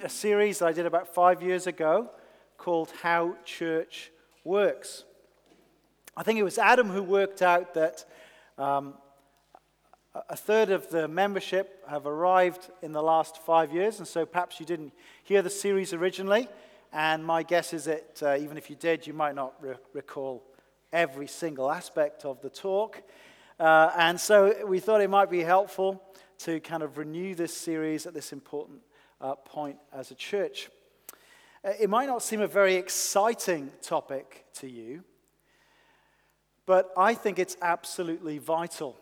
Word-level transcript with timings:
a 0.00 0.08
series 0.08 0.60
that 0.60 0.68
I 0.68 0.72
did 0.72 0.86
about 0.86 1.14
five 1.14 1.42
years 1.42 1.66
ago 1.66 2.08
called 2.56 2.90
How 3.02 3.36
Church 3.44 4.10
Works. 4.42 5.04
I 6.16 6.22
think 6.22 6.38
it 6.38 6.42
was 6.42 6.56
Adam 6.56 6.88
who 6.88 7.02
worked 7.02 7.42
out 7.42 7.74
that 7.74 8.06
um, 8.56 8.94
a 10.30 10.36
third 10.36 10.70
of 10.70 10.88
the 10.88 11.08
membership 11.08 11.84
have 11.88 12.06
arrived 12.06 12.70
in 12.80 12.92
the 12.92 13.02
last 13.02 13.36
five 13.42 13.70
years, 13.70 13.98
and 13.98 14.08
so 14.08 14.24
perhaps 14.24 14.58
you 14.58 14.64
didn't 14.64 14.94
hear 15.24 15.42
the 15.42 15.50
series 15.50 15.92
originally. 15.92 16.48
And 16.90 17.22
my 17.22 17.42
guess 17.42 17.74
is 17.74 17.84
that 17.84 18.22
uh, 18.22 18.38
even 18.40 18.56
if 18.56 18.70
you 18.70 18.76
did, 18.76 19.06
you 19.06 19.12
might 19.12 19.34
not 19.34 19.52
re- 19.60 19.74
recall 19.92 20.42
every 20.90 21.26
single 21.26 21.70
aspect 21.70 22.24
of 22.24 22.40
the 22.40 22.50
talk. 22.50 23.02
Uh, 23.60 23.90
and 23.98 24.18
so 24.18 24.66
we 24.66 24.80
thought 24.80 25.02
it 25.02 25.10
might 25.10 25.30
be 25.30 25.40
helpful 25.40 26.02
to 26.38 26.60
kind 26.60 26.82
of 26.82 26.96
renew 26.96 27.34
this 27.34 27.54
series 27.54 28.06
at 28.06 28.14
this 28.14 28.32
important 28.32 28.80
uh, 29.22 29.36
point 29.36 29.78
as 29.92 30.10
a 30.10 30.14
church. 30.14 30.68
Uh, 31.64 31.70
it 31.80 31.88
might 31.88 32.06
not 32.06 32.22
seem 32.22 32.40
a 32.40 32.46
very 32.46 32.74
exciting 32.74 33.70
topic 33.80 34.44
to 34.54 34.68
you, 34.68 35.04
but 36.66 36.90
I 36.96 37.14
think 37.14 37.38
it's 37.38 37.56
absolutely 37.62 38.38
vital. 38.38 38.98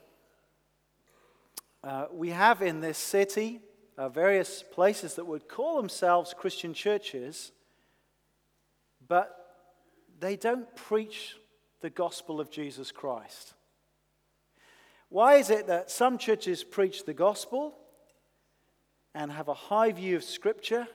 Uh, 1.82 2.06
we 2.12 2.30
have 2.30 2.60
in 2.60 2.80
this 2.80 2.98
city 2.98 3.60
uh, 3.96 4.08
various 4.08 4.62
places 4.62 5.14
that 5.14 5.26
would 5.26 5.48
call 5.48 5.76
themselves 5.76 6.34
Christian 6.36 6.74
churches, 6.74 7.52
but 9.08 9.36
they 10.18 10.36
don't 10.36 10.74
preach 10.76 11.36
the 11.80 11.90
gospel 11.90 12.40
of 12.40 12.50
Jesus 12.50 12.92
Christ. 12.92 13.54
Why 15.08 15.36
is 15.36 15.48
it 15.50 15.66
that 15.66 15.90
some 15.90 16.18
churches 16.18 16.62
preach 16.62 17.04
the 17.04 17.14
gospel 17.14 17.76
and 19.14 19.32
have 19.32 19.48
a 19.48 19.54
high 19.54 19.92
view 19.92 20.16
of 20.16 20.24
Scripture, 20.24 20.86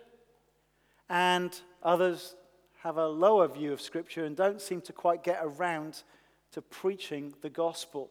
and 1.09 1.59
others 1.83 2.35
have 2.83 2.97
a 2.97 3.07
lower 3.07 3.47
view 3.47 3.73
of 3.73 3.81
Scripture 3.81 4.25
and 4.25 4.35
don't 4.35 4.61
seem 4.61 4.81
to 4.81 4.93
quite 4.93 5.23
get 5.23 5.39
around 5.41 6.03
to 6.51 6.61
preaching 6.61 7.33
the 7.41 7.49
gospel? 7.49 8.09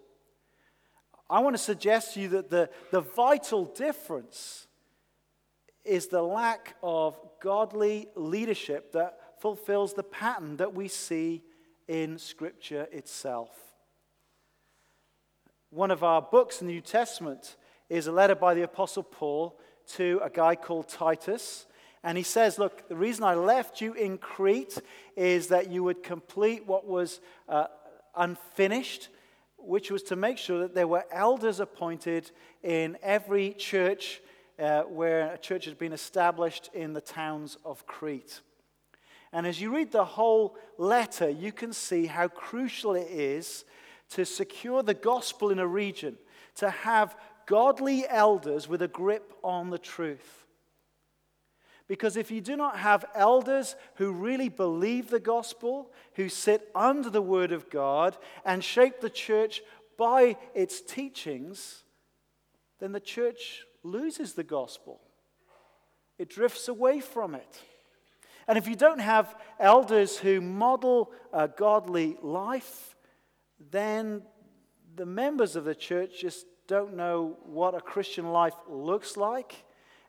I 1.31 1.41
want 1.41 1.55
to 1.55 1.63
suggest 1.63 2.15
to 2.15 2.21
you 2.21 2.29
that 2.29 2.51
the, 2.51 2.69
the 2.91 3.01
vital 3.01 3.65
difference 3.65 4.67
is 5.85 6.09
the 6.09 6.23
lack 6.23 6.77
of 6.83 7.17
godly 7.41 8.09
leadership 8.15 8.93
that 8.93 9.41
fulfills 9.41 9.95
the 9.95 10.03
pattern 10.03 10.57
that 10.57 10.75
we 10.75 10.89
see 10.89 11.43
in 11.89 12.19
Scripture 12.19 12.89
itself. 12.93 13.51
One 15.71 15.91
of 15.91 16.03
our 16.03 16.23
books 16.23 16.61
in 16.61 16.67
the 16.67 16.73
New 16.73 16.81
Testament 16.81 17.57
is 17.89 18.07
a 18.07 18.13
letter 18.13 18.35
by 18.35 18.55
the 18.55 18.63
Apostle 18.63 19.03
Paul 19.03 19.59
to 19.89 20.21
a 20.23 20.31
guy 20.31 20.57
called 20.57 20.89
Titus. 20.89 21.67
And 22.03 22.19
he 22.19 22.25
says, 22.25 22.59
Look, 22.59 22.89
the 22.89 22.97
reason 22.97 23.25
I 23.25 23.35
left 23.35 23.81
you 23.81 23.95
in 23.95 24.19
Crete 24.19 24.79
is 25.17 25.49
that 25.49 25.71
you 25.71 25.83
would 25.85 26.03
complete 26.03 26.67
what 26.67 26.87
was 26.87 27.21
uh, 27.49 27.67
unfinished, 28.15 29.09
which 29.59 29.91
was 29.91 30.03
to 30.05 30.17
make 30.17 30.39
sure 30.39 30.61
that 30.61 30.75
there 30.75 30.89
were 30.89 31.05
elders 31.11 31.61
appointed 31.61 32.31
in 32.63 32.99
every 33.03 33.55
church 33.55 34.21
uh, 34.59 34.83
where 34.83 35.33
a 35.33 35.39
church 35.39 35.65
has 35.65 35.75
been 35.75 35.93
established 35.93 36.71
in 36.75 36.93
the 36.93 37.01
towns 37.01 37.57
of 37.65 37.87
Crete. 37.87 38.41
And 39.33 39.47
as 39.47 39.61
you 39.61 39.75
read 39.75 39.91
the 39.91 40.05
whole 40.05 40.57
letter, 40.79 41.29
you 41.29 41.51
can 41.51 41.73
see 41.73 42.07
how 42.07 42.29
crucial 42.29 42.95
it 42.95 43.09
is 43.11 43.65
to 44.11 44.25
secure 44.25 44.83
the 44.83 44.95
gospel 44.95 45.51
in 45.51 45.59
a 45.59 45.67
region, 45.67 46.17
to 46.57 46.71
have 46.71 47.17
godly 47.47 48.05
elders 48.09 48.69
with 48.69 48.83
a 48.83 48.89
grip 48.89 49.33
on 49.43 49.71
the 49.71 49.79
truth. 49.79 50.45
Because 51.87 52.17
if 52.17 52.31
you 52.31 52.41
do 52.41 52.57
not 52.57 52.79
have 52.79 53.05
elders 53.15 53.77
who 53.97 54.13
really 54.13 54.49
believe 54.49 55.11
the 55.11 55.21
gospel, 55.21 55.91
who 56.15 56.29
sit 56.29 56.71
under 56.75 57.11
the 57.11 57.23
word 57.23 57.53
of 57.53 57.69
God 57.69 58.17
and 58.45 58.65
shape 58.65 59.01
the 59.01 59.11
church 59.11 59.61
by 59.99 60.37
its 60.55 60.81
teachings, 60.81 61.85
then 62.81 62.93
the 62.93 63.01
church 63.01 63.65
loses 63.83 64.33
the 64.33 64.43
gospel. 64.45 65.01
It 66.19 66.31
drifts 66.31 66.69
away 66.69 67.01
from 67.01 67.35
it. 67.35 67.61
And 68.49 68.57
if 68.57 68.67
you 68.67 68.77
don't 68.77 69.01
have 69.01 69.35
elders 69.59 70.19
who 70.19 70.41
model 70.41 71.13
a 71.33 71.49
godly 71.49 72.17
life, 72.23 72.97
then 73.71 74.23
the 74.97 75.07
members 75.07 75.57
of 75.57 75.65
the 75.65 75.75
church 75.75 76.21
just 76.21 76.47
don't 76.67 76.95
know 76.95 77.37
what 77.45 77.75
a 77.75 77.81
Christian 77.81 78.33
life 78.33 78.55
looks 78.69 79.17
like, 79.17 79.65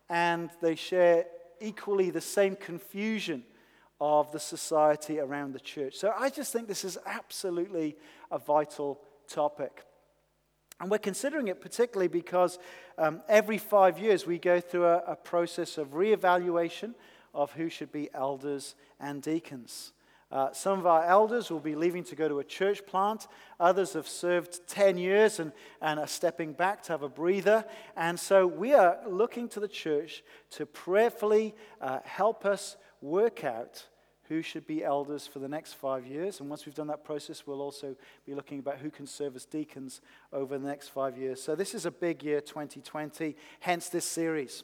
and 0.10 0.50
they 0.62 0.76
share 0.76 1.26
equally 1.60 2.10
the 2.10 2.22
same 2.22 2.56
confusion 2.56 3.44
of 4.00 4.32
the 4.32 4.40
society 4.40 5.20
around 5.20 5.54
the 5.54 5.60
church. 5.60 5.96
So 5.96 6.14
I 6.18 6.30
just 6.30 6.52
think 6.52 6.68
this 6.68 6.84
is 6.84 6.98
absolutely 7.06 7.96
a 8.32 8.38
vital 8.38 9.02
topic. 9.28 9.84
And 10.80 10.92
we're 10.92 10.98
considering 10.98 11.48
it 11.48 11.62
particularly 11.62 12.10
because 12.10 12.60
um, 12.98 13.22
every 13.30 13.58
five 13.58 13.98
years 13.98 14.28
we 14.28 14.38
go 14.38 14.60
through 14.60 14.86
a, 14.86 14.98
a 15.08 15.16
process 15.16 15.78
of 15.78 15.94
reevaluation 15.94 16.94
of 17.34 17.54
who 17.54 17.70
should 17.70 17.92
be 17.92 18.10
elders 18.14 18.76
and 19.00 19.22
deacons. 19.22 19.94
Uh, 20.31 20.52
some 20.52 20.80
of 20.80 20.86
our 20.86 21.03
elders 21.06 21.52
will 21.52 21.59
be 21.59 21.75
leaving 21.75 22.03
to 22.03 22.16
go 22.16 22.28
to 22.28 22.40
a 22.40 22.44
church 22.44 22.86
plant. 22.86 23.28
Others 23.59 23.94
have 23.94 24.08
served 24.08 24.68
10 24.68 24.97
years 24.97 25.40
and, 25.40 25.52
and 25.81 26.00
are 26.00 26.08
stepping 26.08 26.53
back 26.53 26.81
to 26.84 26.94
have 26.94 27.03
a 27.03 27.09
breather. 27.09 27.63
And 27.96 28.19
so 28.19 28.47
we 28.47 28.74
are 28.74 28.97
looking 29.08 29.47
to 29.50 29.59
the 29.59 29.68
church 29.68 30.24
to 30.52 30.66
prayerfully 30.66 31.53
uh, 31.80 32.00
help 32.03 32.46
us 32.46 32.75
work 33.02 33.44
out 33.44 33.86
who 34.28 34.41
should 34.41 34.66
be 34.66 34.84
elders 34.84 35.28
for 35.28 35.38
the 35.38 35.47
next 35.47 35.74
five 35.74 36.08
years. 36.08 36.40
And 36.40 36.50
once 36.50 36.66
we've 36.66 36.74
done 36.74 36.88
that 36.88 37.03
process, 37.03 37.46
we'll 37.46 37.62
also 37.62 37.96
be 38.25 38.34
looking 38.34 38.59
about 38.59 38.80
who 38.80 38.90
can 38.90 39.06
serve 39.06 39.36
as 39.36 39.46
deacons 39.46 40.02
over 40.34 40.57
the 40.57 40.68
next 40.68 40.90
five 40.90 41.18
years. 41.18 41.42
So 41.42 41.56
this 41.56 41.75
is 41.75 41.86
a 41.86 41.92
big 41.92 42.24
year, 42.24 42.42
2020, 42.42 43.36
hence 43.59 43.90
this 43.90 44.06
series. 44.06 44.63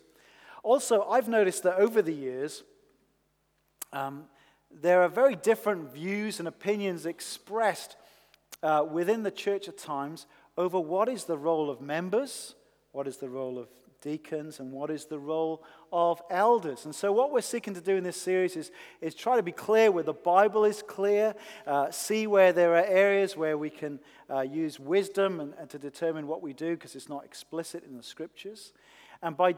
Also, 0.63 1.03
I've 1.03 1.28
noticed 1.28 1.63
that 1.63 1.75
over 1.75 2.01
the 2.01 2.13
years, 2.13 2.63
um, 3.93 4.25
there 4.81 5.01
are 5.01 5.09
very 5.09 5.35
different 5.35 5.93
views 5.93 6.39
and 6.39 6.47
opinions 6.47 7.05
expressed 7.05 7.95
uh, 8.63 8.85
within 8.89 9.23
the 9.23 9.31
church 9.31 9.67
at 9.67 9.77
times 9.77 10.27
over 10.57 10.79
what 10.79 11.09
is 11.09 11.25
the 11.25 11.37
role 11.37 11.69
of 11.69 11.81
members, 11.81 12.55
what 12.91 13.07
is 13.07 13.17
the 13.17 13.29
role 13.29 13.57
of 13.57 13.67
deacons, 14.01 14.59
and 14.59 14.71
what 14.71 14.89
is 14.89 15.05
the 15.05 15.19
role 15.19 15.63
of 15.91 16.21
elders. 16.29 16.85
And 16.85 16.93
so, 16.93 17.11
what 17.11 17.31
we're 17.31 17.41
seeking 17.41 17.73
to 17.75 17.81
do 17.81 17.95
in 17.95 18.03
this 18.03 18.19
series 18.19 18.55
is, 18.55 18.71
is 18.99 19.15
try 19.15 19.37
to 19.37 19.43
be 19.43 19.51
clear 19.51 19.91
where 19.91 20.03
the 20.03 20.13
Bible 20.13 20.65
is 20.65 20.81
clear, 20.81 21.35
uh, 21.67 21.91
see 21.91 22.27
where 22.27 22.51
there 22.51 22.75
are 22.75 22.85
areas 22.85 23.37
where 23.37 23.57
we 23.57 23.69
can 23.69 23.99
uh, 24.29 24.41
use 24.41 24.79
wisdom 24.79 25.39
and, 25.39 25.53
and 25.59 25.69
to 25.69 25.79
determine 25.79 26.27
what 26.27 26.41
we 26.41 26.53
do 26.53 26.75
because 26.75 26.95
it's 26.95 27.09
not 27.09 27.23
explicit 27.23 27.83
in 27.83 27.95
the 27.95 28.03
scriptures. 28.03 28.73
And 29.21 29.37
by 29.37 29.55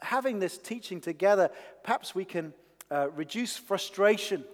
having 0.00 0.38
this 0.38 0.58
teaching 0.58 1.00
together, 1.00 1.50
perhaps 1.82 2.14
we 2.14 2.24
can 2.24 2.52
uh, 2.92 3.08
reduce 3.16 3.56
frustration 3.56 4.44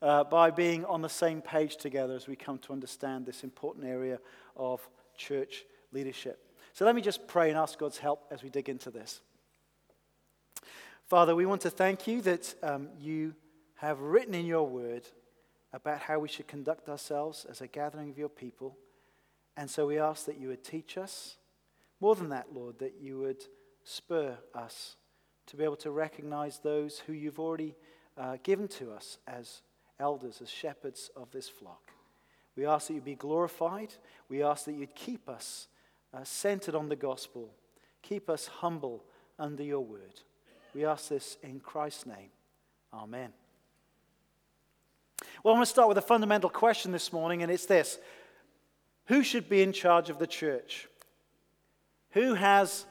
uh, 0.00 0.24
by 0.24 0.50
being 0.50 0.86
on 0.86 1.02
the 1.02 1.08
same 1.08 1.42
page 1.42 1.76
together 1.76 2.14
as 2.14 2.26
we 2.26 2.34
come 2.34 2.56
to 2.56 2.72
understand 2.72 3.26
this 3.26 3.44
important 3.44 3.84
area 3.84 4.18
of 4.56 4.88
church 5.18 5.66
leadership. 5.92 6.38
So 6.72 6.86
let 6.86 6.94
me 6.94 7.02
just 7.02 7.26
pray 7.26 7.50
and 7.50 7.58
ask 7.58 7.78
God's 7.78 7.98
help 7.98 8.24
as 8.30 8.42
we 8.42 8.48
dig 8.48 8.70
into 8.70 8.90
this. 8.90 9.20
Father, 11.08 11.34
we 11.34 11.44
want 11.44 11.60
to 11.62 11.70
thank 11.70 12.06
you 12.06 12.22
that 12.22 12.54
um, 12.62 12.88
you 12.98 13.34
have 13.76 14.00
written 14.00 14.34
in 14.34 14.46
your 14.46 14.66
word 14.66 15.02
about 15.74 16.00
how 16.00 16.18
we 16.18 16.28
should 16.28 16.46
conduct 16.46 16.88
ourselves 16.88 17.44
as 17.50 17.60
a 17.60 17.66
gathering 17.66 18.08
of 18.08 18.16
your 18.16 18.30
people. 18.30 18.78
And 19.58 19.68
so 19.68 19.86
we 19.86 19.98
ask 19.98 20.24
that 20.24 20.38
you 20.38 20.48
would 20.48 20.64
teach 20.64 20.96
us. 20.96 21.36
More 22.00 22.14
than 22.14 22.30
that, 22.30 22.46
Lord, 22.54 22.78
that 22.78 22.94
you 22.98 23.18
would 23.18 23.44
spur 23.84 24.38
us 24.54 24.96
to 25.48 25.56
be 25.56 25.64
able 25.64 25.76
to 25.76 25.90
recognize 25.90 26.58
those 26.58 27.00
who 27.00 27.12
you've 27.12 27.40
already 27.40 27.74
uh, 28.16 28.36
given 28.42 28.68
to 28.68 28.92
us 28.92 29.18
as 29.26 29.62
elders, 29.98 30.40
as 30.42 30.50
shepherds 30.50 31.10
of 31.16 31.30
this 31.30 31.48
flock. 31.48 31.90
We 32.56 32.66
ask 32.66 32.88
that 32.88 32.94
you 32.94 33.00
be 33.00 33.14
glorified. 33.14 33.94
We 34.28 34.42
ask 34.42 34.64
that 34.66 34.74
you'd 34.74 34.94
keep 34.94 35.28
us 35.28 35.68
uh, 36.12 36.24
centered 36.24 36.74
on 36.74 36.88
the 36.88 36.96
gospel, 36.96 37.50
keep 38.02 38.28
us 38.28 38.46
humble 38.46 39.04
under 39.38 39.62
your 39.62 39.80
word. 39.80 40.20
We 40.74 40.84
ask 40.84 41.08
this 41.08 41.38
in 41.42 41.60
Christ's 41.60 42.06
name. 42.06 42.30
Amen. 42.92 43.32
Well, 45.42 45.54
I'm 45.54 45.58
going 45.58 45.64
to 45.64 45.70
start 45.70 45.88
with 45.88 45.98
a 45.98 46.02
fundamental 46.02 46.50
question 46.50 46.92
this 46.92 47.12
morning, 47.12 47.42
and 47.42 47.50
it's 47.50 47.66
this 47.66 47.98
Who 49.06 49.22
should 49.22 49.48
be 49.48 49.62
in 49.62 49.72
charge 49.72 50.10
of 50.10 50.18
the 50.18 50.26
church? 50.26 50.88
Who 52.10 52.34
has 52.34 52.84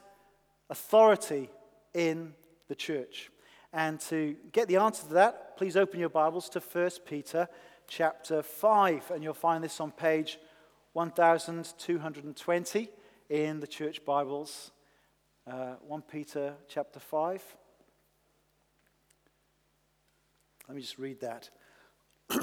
authority 0.70 1.50
in 1.94 2.34
the 2.68 2.76
church? 2.76 3.32
And 3.74 4.00
to 4.02 4.36
get 4.52 4.68
the 4.68 4.78
answer 4.78 5.08
to 5.08 5.14
that, 5.16 5.58
please 5.58 5.76
open 5.76 6.00
your 6.00 6.10
Bibles 6.10 6.50
to 6.50 6.60
1 6.60 6.90
Peter 7.06 7.48
chapter 7.88 8.42
5, 8.42 9.12
and 9.12 9.24
you'll 9.24 9.34
find 9.34 9.64
this 9.64 9.80
on 9.80 9.92
page 9.92 10.40
1220 10.94 12.90
in 13.30 13.60
the 13.60 13.68
church 13.68 14.04
Bibles. 14.06 14.72
Uh, 15.46 15.76
1 15.88 16.02
Peter 16.02 16.56
chapter 16.68 17.00
5. 17.00 17.44
Let 20.68 20.76
me 20.76 20.82
just 20.82 20.98
read 20.98 21.22
that. 21.22 21.50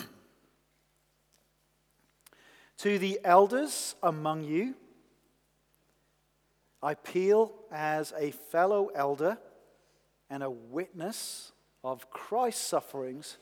to 2.78 2.98
the 2.98 3.20
elders 3.24 3.94
among 4.02 4.44
you, 4.44 4.74
I 6.82 6.92
appeal 6.92 7.54
as 7.70 8.12
a 8.16 8.30
fellow 8.30 8.90
elder 8.94 9.38
and 10.34 10.42
a 10.42 10.50
witness 10.50 11.52
of 11.84 12.10
Christ's 12.10 12.66
sufferings, 12.66 13.38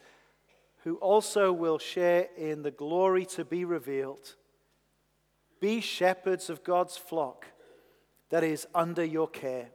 who 0.85 0.97
also 0.97 1.51
will 1.51 1.79
share 1.79 2.29
in 2.37 2.61
the 2.61 2.71
glory 2.71 3.25
to 3.25 3.47
be 3.47 3.65
revealed. 3.65 4.35
Be 5.59 5.81
shepherds 5.81 6.51
of 6.51 6.63
God's 6.63 6.99
flock 6.99 7.47
that 8.29 8.45
is 8.45 8.67
under 8.75 9.03
your 9.03 9.27
care, 9.27 9.71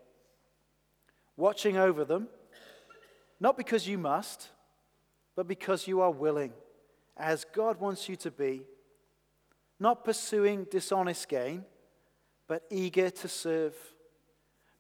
watching 1.36 1.76
over 1.76 2.06
them, 2.06 2.28
not 3.40 3.58
because 3.58 3.88
you 3.88 3.98
must, 3.98 4.50
but 5.36 5.48
because 5.48 5.88
you 5.88 6.02
are 6.02 6.12
willing, 6.12 6.54
as 7.18 7.48
God 7.52 7.80
wants 7.80 8.08
you 8.08 8.16
to 8.18 8.30
be, 8.30 8.62
not 9.80 10.06
pursuing 10.06 10.66
dishonest 10.66 11.28
gain, 11.28 11.66
but 12.48 12.62
eager 12.70 13.10
to 13.10 13.28
serve, 13.28 13.74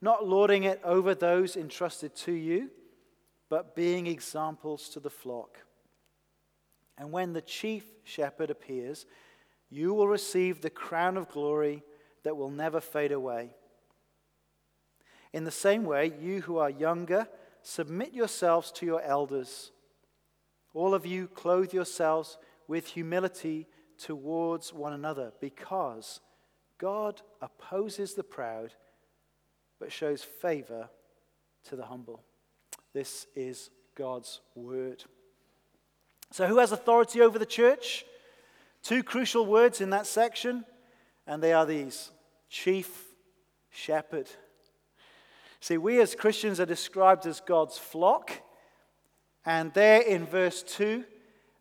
not 0.01 0.27
lording 0.27 0.63
it 0.63 0.79
over 0.83 1.15
those 1.15 1.55
entrusted 1.55 2.15
to 2.15 2.31
you, 2.31 2.69
but 3.49 3.75
being 3.75 4.07
examples 4.07 4.89
to 4.89 4.99
the 4.99 5.09
flock. 5.09 5.59
And 6.97 7.11
when 7.11 7.33
the 7.33 7.41
chief 7.41 7.83
shepherd 8.03 8.49
appears, 8.49 9.05
you 9.69 9.93
will 9.93 10.07
receive 10.07 10.61
the 10.61 10.69
crown 10.69 11.17
of 11.17 11.29
glory 11.29 11.83
that 12.23 12.35
will 12.35 12.49
never 12.49 12.81
fade 12.81 13.11
away. 13.11 13.51
In 15.33 15.43
the 15.43 15.51
same 15.51 15.83
way, 15.83 16.13
you 16.19 16.41
who 16.41 16.57
are 16.57 16.69
younger, 16.69 17.27
submit 17.61 18.13
yourselves 18.13 18.71
to 18.73 18.85
your 18.85 19.01
elders. 19.01 19.71
All 20.73 20.93
of 20.93 21.05
you, 21.05 21.27
clothe 21.27 21.73
yourselves 21.73 22.37
with 22.67 22.87
humility 22.87 23.67
towards 23.97 24.73
one 24.73 24.93
another, 24.93 25.33
because 25.39 26.21
God 26.77 27.21
opposes 27.41 28.13
the 28.13 28.23
proud, 28.23 28.73
but 29.79 29.91
shows 29.91 30.23
favor 30.23 30.89
to 31.65 31.75
the 31.75 31.85
humble. 31.85 32.23
This 32.93 33.27
is 33.35 33.69
God's 33.95 34.41
word. 34.55 35.03
So, 36.31 36.47
who 36.47 36.57
has 36.57 36.71
authority 36.71 37.21
over 37.21 37.39
the 37.39 37.45
church? 37.45 38.05
Two 38.83 39.03
crucial 39.03 39.45
words 39.45 39.81
in 39.81 39.89
that 39.91 40.07
section, 40.07 40.65
and 41.25 41.41
they 41.41 41.53
are 41.53 41.65
these 41.65 42.11
chief 42.49 43.05
shepherd. 43.69 44.27
See, 45.59 45.77
we 45.77 45.99
as 45.99 46.15
Christians 46.15 46.59
are 46.59 46.65
described 46.65 47.25
as 47.25 47.39
God's 47.39 47.77
flock, 47.77 48.31
and 49.45 49.73
there 49.73 50.01
in 50.01 50.25
verse 50.25 50.63
2, 50.63 51.03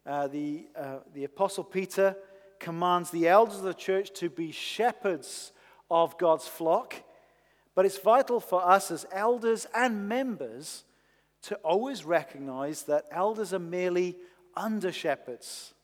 uh, 0.04 0.28
the, 0.28 0.66
uh, 0.76 0.98
the 1.14 1.24
Apostle 1.24 1.64
Peter 1.64 2.16
commands 2.58 3.10
the 3.10 3.28
elders 3.28 3.58
of 3.58 3.64
the 3.64 3.74
church 3.74 4.12
to 4.14 4.30
be 4.30 4.50
shepherds 4.50 5.52
of 5.90 6.18
God's 6.18 6.46
flock. 6.46 6.94
But 7.76 7.84
it's 7.84 7.98
vital 7.98 8.40
for 8.40 8.66
us 8.66 8.90
as 8.90 9.06
elders 9.12 9.66
and 9.74 10.08
members 10.08 10.84
to 11.42 11.56
always 11.56 12.04
recognize 12.04 12.84
that 12.84 13.04
elders 13.12 13.52
are 13.52 13.60
merely 13.60 14.16
under 14.56 14.90
shepherds. 14.90 15.74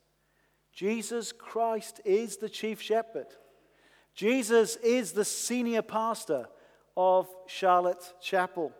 Jesus 0.72 1.32
Christ 1.32 2.00
is 2.06 2.38
the 2.38 2.48
chief 2.48 2.80
shepherd. 2.80 3.26
Jesus 4.14 4.76
is 4.76 5.12
the 5.12 5.24
senior 5.24 5.82
pastor 5.82 6.48
of 6.96 7.28
Charlotte 7.46 8.14
Chapel. 8.22 8.72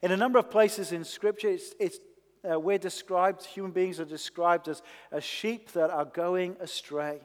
In 0.00 0.12
a 0.12 0.16
number 0.16 0.38
of 0.38 0.48
places 0.48 0.92
in 0.92 1.02
Scripture, 1.02 1.48
it's, 1.48 1.74
it's, 1.80 1.98
uh, 2.48 2.58
we're 2.58 2.78
described, 2.78 3.44
human 3.44 3.72
beings 3.72 3.98
are 3.98 4.04
described 4.04 4.68
as, 4.68 4.80
as 5.10 5.24
sheep 5.24 5.72
that 5.72 5.90
are 5.90 6.04
going 6.04 6.56
astray. 6.60 7.18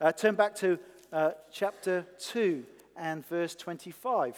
Uh, 0.00 0.10
turn 0.10 0.34
back 0.34 0.54
to 0.56 0.78
uh, 1.12 1.32
chapter 1.52 2.06
2 2.18 2.64
and 3.00 3.26
verse 3.26 3.54
25. 3.56 4.36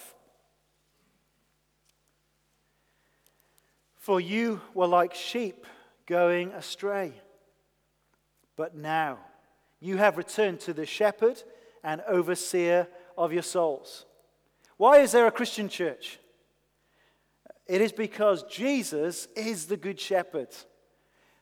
For 3.97 4.21
you 4.21 4.61
were 4.73 4.87
like 4.87 5.15
sheep 5.15 5.67
going 6.07 6.53
astray. 6.53 7.13
But 8.57 8.77
now 8.77 9.19
you 9.81 9.97
have 9.97 10.17
returned 10.17 10.61
to 10.61 10.73
the 10.73 10.87
shepherd 10.87 11.43
and 11.83 12.03
overseer 12.03 12.87
of 13.19 13.33
your 13.33 13.43
souls. 13.43 14.07
Why 14.77 14.99
is 14.99 15.13
there 15.13 15.27
a 15.27 15.33
Christian 15.33 15.69
church? 15.69 16.21
It 17.67 17.81
is 17.81 17.93
because 17.93 18.45
Jesus 18.45 19.27
is 19.35 19.67
the 19.67 19.77
good 19.77 19.99
shepherd, 19.99 20.49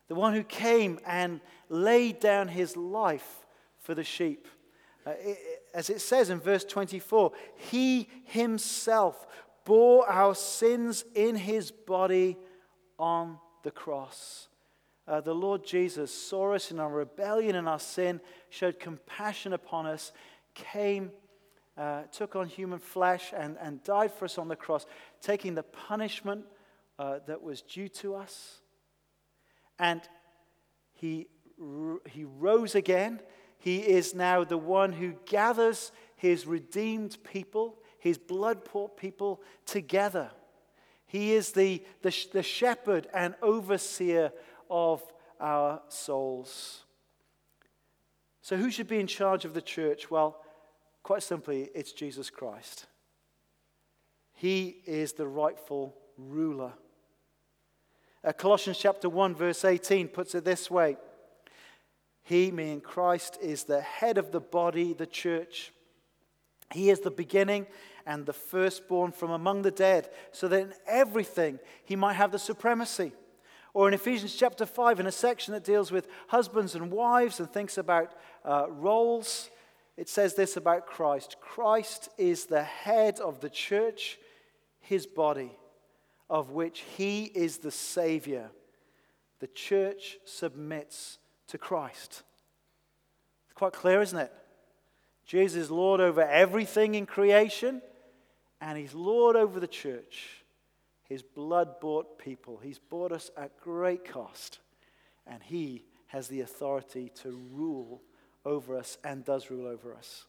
the 0.08 0.14
one 0.14 0.32
who 0.32 0.42
came 0.42 1.00
and 1.06 1.40
laid 1.68 2.20
down 2.20 2.48
his 2.48 2.76
life 2.76 3.46
for 3.78 3.94
the 3.94 4.04
sheep. 4.04 4.46
Uh, 5.06 5.12
it, 5.18 5.59
as 5.74 5.90
it 5.90 6.00
says 6.00 6.30
in 6.30 6.40
verse 6.40 6.64
24, 6.64 7.32
he 7.56 8.08
himself 8.24 9.26
bore 9.64 10.08
our 10.08 10.34
sins 10.34 11.04
in 11.14 11.36
his 11.36 11.70
body 11.70 12.36
on 12.98 13.38
the 13.62 13.70
cross. 13.70 14.48
Uh, 15.06 15.20
the 15.20 15.34
Lord 15.34 15.64
Jesus 15.64 16.12
saw 16.12 16.54
us 16.54 16.70
in 16.70 16.78
our 16.78 16.90
rebellion 16.90 17.56
and 17.56 17.68
our 17.68 17.80
sin, 17.80 18.20
showed 18.48 18.78
compassion 18.78 19.52
upon 19.52 19.86
us, 19.86 20.12
came 20.54 21.10
uh, 21.80 22.02
took 22.12 22.36
on 22.36 22.46
human 22.46 22.78
flesh 22.78 23.32
and, 23.34 23.56
and 23.58 23.82
died 23.84 24.12
for 24.12 24.26
us 24.26 24.36
on 24.36 24.48
the 24.48 24.56
cross, 24.56 24.84
taking 25.22 25.54
the 25.54 25.62
punishment 25.62 26.44
uh, 26.98 27.20
that 27.26 27.42
was 27.42 27.62
due 27.62 27.88
to 27.88 28.14
us. 28.14 28.58
And 29.78 30.02
he, 30.92 31.26
he 32.06 32.24
rose 32.24 32.74
again. 32.74 33.20
He 33.60 33.78
is 33.78 34.14
now 34.14 34.42
the 34.42 34.58
one 34.58 34.92
who 34.92 35.14
gathers 35.26 35.92
his 36.16 36.46
redeemed 36.46 37.16
people, 37.22 37.78
his 37.98 38.18
blood 38.18 38.68
bought 38.72 38.96
people 38.96 39.40
together. 39.66 40.30
He 41.06 41.32
is 41.32 41.52
the, 41.52 41.82
the, 42.02 42.14
the 42.32 42.42
shepherd 42.42 43.06
and 43.14 43.34
overseer 43.40 44.32
of 44.68 45.02
our 45.38 45.80
souls. 45.88 46.84
So, 48.42 48.56
who 48.56 48.70
should 48.70 48.88
be 48.88 48.98
in 48.98 49.06
charge 49.06 49.44
of 49.44 49.54
the 49.54 49.62
church? 49.62 50.10
Well, 50.10 50.40
Quite 51.02 51.22
simply, 51.22 51.70
it's 51.74 51.92
Jesus 51.92 52.30
Christ. 52.30 52.86
He 54.34 54.76
is 54.86 55.14
the 55.14 55.26
rightful 55.26 55.96
ruler. 56.16 56.72
Uh, 58.22 58.32
Colossians 58.32 58.78
chapter 58.78 59.08
1, 59.08 59.34
verse 59.34 59.64
18 59.64 60.08
puts 60.08 60.34
it 60.34 60.44
this 60.44 60.70
way 60.70 60.96
He, 62.22 62.50
meaning 62.50 62.80
Christ, 62.80 63.38
is 63.40 63.64
the 63.64 63.80
head 63.80 64.18
of 64.18 64.30
the 64.32 64.40
body, 64.40 64.92
the 64.92 65.06
church. 65.06 65.72
He 66.72 66.90
is 66.90 67.00
the 67.00 67.10
beginning 67.10 67.66
and 68.06 68.26
the 68.26 68.32
firstborn 68.32 69.12
from 69.12 69.30
among 69.30 69.62
the 69.62 69.70
dead, 69.70 70.10
so 70.32 70.48
that 70.48 70.60
in 70.60 70.74
everything 70.86 71.58
he 71.84 71.96
might 71.96 72.14
have 72.14 72.32
the 72.32 72.38
supremacy. 72.38 73.12
Or 73.72 73.86
in 73.86 73.94
Ephesians 73.94 74.34
chapter 74.34 74.66
5, 74.66 75.00
in 75.00 75.06
a 75.06 75.12
section 75.12 75.54
that 75.54 75.64
deals 75.64 75.92
with 75.92 76.08
husbands 76.28 76.74
and 76.74 76.90
wives 76.90 77.38
and 77.38 77.48
thinks 77.48 77.78
about 77.78 78.12
uh, 78.44 78.66
roles, 78.68 79.48
it 79.96 80.08
says 80.08 80.34
this 80.34 80.56
about 80.56 80.86
Christ 80.86 81.36
Christ 81.40 82.08
is 82.18 82.46
the 82.46 82.64
head 82.64 83.20
of 83.20 83.40
the 83.40 83.50
church, 83.50 84.18
his 84.80 85.06
body, 85.06 85.52
of 86.28 86.50
which 86.50 86.84
he 86.96 87.24
is 87.24 87.58
the 87.58 87.70
Savior. 87.70 88.50
The 89.38 89.46
church 89.46 90.18
submits 90.24 91.18
to 91.50 91.58
Christ. 91.58 92.22
It's 93.46 93.54
quite 93.54 93.72
clear, 93.72 94.00
isn't 94.02 94.18
it? 94.18 94.32
Jesus 95.24 95.64
is 95.64 95.70
Lord 95.70 96.00
over 96.00 96.22
everything 96.22 96.94
in 96.94 97.06
creation, 97.06 97.82
and 98.60 98.76
he's 98.76 98.94
Lord 98.94 99.36
over 99.36 99.60
the 99.60 99.68
church, 99.68 100.44
his 101.04 101.22
blood 101.22 101.80
bought 101.80 102.18
people. 102.18 102.58
He's 102.62 102.78
bought 102.78 103.12
us 103.12 103.30
at 103.36 103.60
great 103.60 104.04
cost, 104.04 104.58
and 105.26 105.42
he 105.42 105.84
has 106.08 106.28
the 106.28 106.40
authority 106.40 107.10
to 107.22 107.38
rule 107.52 108.02
over 108.44 108.76
us 108.76 108.98
and 109.04 109.24
does 109.24 109.50
rule 109.50 109.66
over 109.66 109.94
us. 109.94 110.26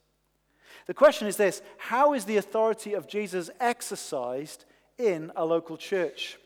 The 0.86 0.94
question 0.94 1.28
is 1.28 1.38
this 1.38 1.62
How 1.78 2.14
is 2.14 2.26
the 2.26 2.38
authority 2.38 2.94
of 2.94 3.08
Jesus 3.08 3.50
exercised 3.60 4.66
in 4.98 5.32
a 5.36 5.46
local 5.46 5.78
church? 5.78 6.38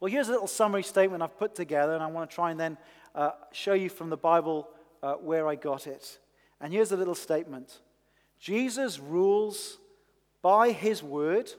Well, 0.00 0.10
here's 0.10 0.28
a 0.28 0.32
little 0.32 0.46
summary 0.46 0.84
statement 0.84 1.22
I've 1.22 1.38
put 1.38 1.54
together, 1.54 1.94
and 1.94 2.02
I 2.02 2.06
want 2.06 2.30
to 2.30 2.34
try 2.34 2.52
and 2.52 2.60
then 2.60 2.78
uh, 3.18 3.32
show 3.50 3.72
you 3.72 3.88
from 3.88 4.10
the 4.10 4.16
Bible 4.16 4.68
uh, 5.02 5.14
where 5.14 5.48
I 5.48 5.56
got 5.56 5.88
it. 5.88 6.20
And 6.60 6.72
here's 6.72 6.92
a 6.92 6.96
little 6.96 7.16
statement 7.16 7.80
Jesus 8.38 9.00
rules 9.00 9.78
by 10.40 10.70
his 10.70 11.02
word 11.02 11.50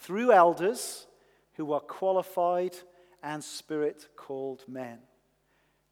through 0.00 0.32
elders 0.32 1.06
who 1.56 1.72
are 1.72 1.80
qualified 1.80 2.74
and 3.22 3.44
spirit 3.44 4.08
called 4.16 4.64
men. 4.66 4.98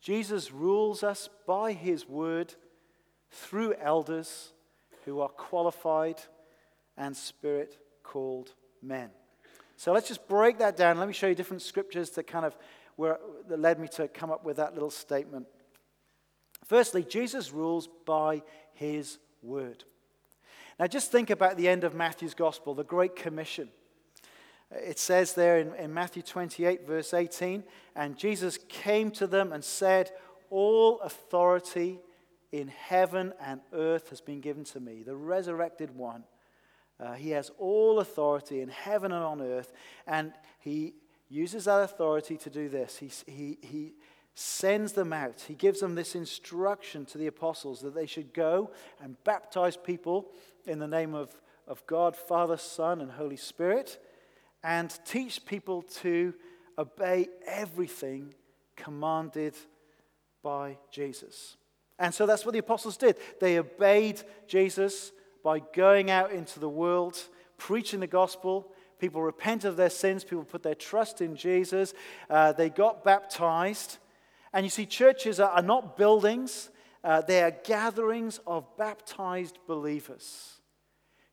Jesus 0.01 0.51
rules 0.51 1.03
us 1.03 1.29
by 1.47 1.73
his 1.73 2.09
word 2.09 2.55
through 3.31 3.75
elders 3.75 4.53
who 5.05 5.21
are 5.21 5.29
qualified 5.29 6.23
and 6.97 7.15
spirit 7.15 7.77
called 8.03 8.55
men. 8.83 9.11
So 9.77 9.93
let's 9.93 10.09
just 10.09 10.27
break 10.27 10.59
that 10.59 10.77
down. 10.77 10.99
Let 10.99 11.09
me 11.09 11.15
show 11.15 11.27
you 11.27 11.35
different 11.35 11.63
scriptures 11.63 12.11
that 12.11 12.27
kind 12.27 12.47
of 12.47 12.57
were, 12.97 13.19
that 13.49 13.59
led 13.59 13.79
me 13.79 13.89
to 13.89 14.09
come 14.09 14.31
up 14.31 14.45
with 14.45 14.57
that 14.57 14.75
little 14.75 14.91
statement. 14.91 15.47
Firstly, 16.65 17.05
Jesus 17.05 17.53
rules 17.53 17.89
by 18.07 18.43
his 18.73 19.19
word. 19.43 19.85
Now, 20.79 20.87
just 20.87 21.13
think 21.13 21.31
about 21.31 21.57
the 21.57 21.69
end 21.69 21.85
of 21.85 21.95
Matthew's 21.95 22.35
gospel, 22.35 22.75
the 22.75 22.85
Great 22.85 23.15
Commission. 23.15 23.69
It 24.71 24.99
says 24.99 25.35
there 25.35 25.59
in, 25.59 25.75
in, 25.75 25.95
Matthew 25.95 26.23
28, 26.23 26.87
verse 26.87 27.15
18, 27.15 27.63
and 27.95 28.17
Jesus 28.17 28.59
came 28.69 29.11
to 29.13 29.27
them 29.27 29.53
and 29.53 29.63
said, 29.63 30.11
All 30.51 30.99
authority 31.01 32.01
in 32.51 32.69
heaven 32.69 33.33
and 33.41 33.61
earth 33.73 34.11
has 34.11 34.21
been 34.21 34.41
given 34.41 34.65
to 34.65 34.81
me, 34.81 35.03
the 35.03 35.15
resurrected 35.15 35.95
one. 35.95 36.25
Uh, 36.99 37.13
he 37.13 37.31
has 37.31 37.51
all 37.59 38.01
authority 38.01 38.61
in 38.61 38.69
heaven 38.69 39.13
and 39.13 39.23
on 39.23 39.43
earth, 39.43 39.73
and 40.07 40.33
he 40.61 40.95
uses 41.35 41.65
that 41.65 41.83
authority 41.83 42.37
to 42.39 42.51
do 42.51 42.69
this. 42.69 42.99
He, 42.99 43.11
he, 43.27 43.59
he 43.61 43.93
sends 44.35 44.93
them 44.93 45.13
out. 45.13 45.45
He 45.47 45.55
gives 45.55 45.81
them 45.81 45.95
this 45.95 46.15
instruction 46.15 47.05
to 47.07 47.19
the 47.19 47.27
apostles 47.27 47.81
that 47.81 47.95
they 47.95 48.07
should 48.07 48.33
go 48.33 48.71
and 49.03 49.17
baptize 49.25 49.77
people 49.77 50.31
in 50.67 50.79
the 50.79 50.89
name 50.89 51.15
of, 51.15 51.35
of 51.67 51.85
God, 51.87 52.17
Father, 52.17 52.57
Son, 52.57 53.01
and 53.01 53.11
Holy 53.11 53.37
Spirit, 53.37 53.99
and 54.63 54.97
teach 55.05 55.45
people 55.45 55.83
to 55.83 56.35
obey 56.79 57.29
everything 57.47 58.35
commanded 58.77 59.55
by 60.43 60.77
Jesus. 60.91 61.57
And 61.99 62.13
so 62.13 62.27
that's 62.27 62.45
what 62.45 62.53
the 62.53 62.59
apostles 62.59 62.97
did. 62.97 63.17
They 63.41 63.59
obeyed 63.59 64.23
Jesus 64.47 65.13
by 65.45 65.61
going 65.75 66.11
out 66.11 66.33
into 66.33 66.59
the 66.59 66.69
world, 66.69 67.21
preaching 67.57 68.01
the 68.01 68.07
gospel. 68.07 68.73
People 68.99 69.23
repent 69.23 69.65
of 69.65 69.77
their 69.77 69.91
sins, 69.91 70.25
people 70.25 70.45
put 70.45 70.63
their 70.63 70.75
trust 70.75 71.21
in 71.21 71.37
Jesus, 71.37 71.95
uh, 72.31 72.53
they 72.53 72.71
got 72.71 73.05
baptized. 73.05 73.99
And 74.53 74.65
you 74.65 74.71
see, 74.71 74.87
churches 74.87 75.41
are, 75.41 75.51
are 75.51 75.63
not 75.63 75.97
buildings, 75.97 76.71
uh, 77.03 77.21
they 77.21 77.43
are 77.43 77.51
gatherings 77.51 78.41
of 78.47 78.65
baptized 78.77 79.59
believers 79.67 80.55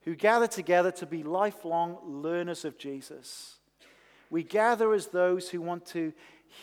who 0.02 0.16
gather 0.16 0.48
together 0.48 0.92
to 0.92 1.06
be 1.06 1.24
lifelong 1.24 1.98
learners 2.04 2.66
of 2.66 2.78
Jesus. 2.78 3.58
We 4.30 4.44
gather 4.44 4.94
as 4.94 5.08
those 5.08 5.50
who 5.50 5.62
want 5.62 5.86
to 5.88 6.14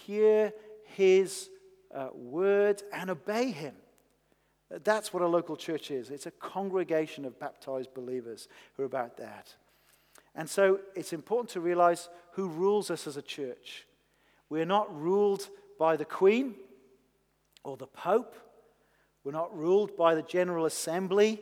hear 0.07 0.53
his 0.85 1.49
uh, 1.95 2.09
word 2.13 2.83
and 2.93 3.11
obey 3.11 3.51
him. 3.51 3.75
That's 4.71 5.15
what 5.15 5.23
a 5.23 5.27
local 5.27 5.57
church 5.57 5.91
is. 5.91 6.11
It's 6.11 6.27
a 6.27 6.31
congregation 6.31 7.25
of 7.25 7.39
baptized 7.39 7.95
believers 7.95 8.49
who 8.77 8.83
are 8.83 8.87
about 8.87 9.17
that. 9.19 9.55
And 10.35 10.49
so 10.49 10.81
it's 10.95 11.13
important 11.13 11.51
to 11.51 11.61
realize 11.61 12.09
who 12.33 12.49
rules 12.49 12.91
us 12.91 13.07
as 13.07 13.17
a 13.17 13.23
church. 13.23 13.87
We're 14.49 14.65
not 14.65 14.95
ruled 14.99 15.49
by 15.79 15.97
the 15.97 16.05
Queen 16.05 16.55
or 17.65 17.77
the 17.77 17.87
Pope. 17.87 18.35
We're 19.25 19.33
not 19.33 19.57
ruled 19.57 19.97
by 19.97 20.15
the 20.15 20.23
General 20.23 20.67
Assembly 20.67 21.41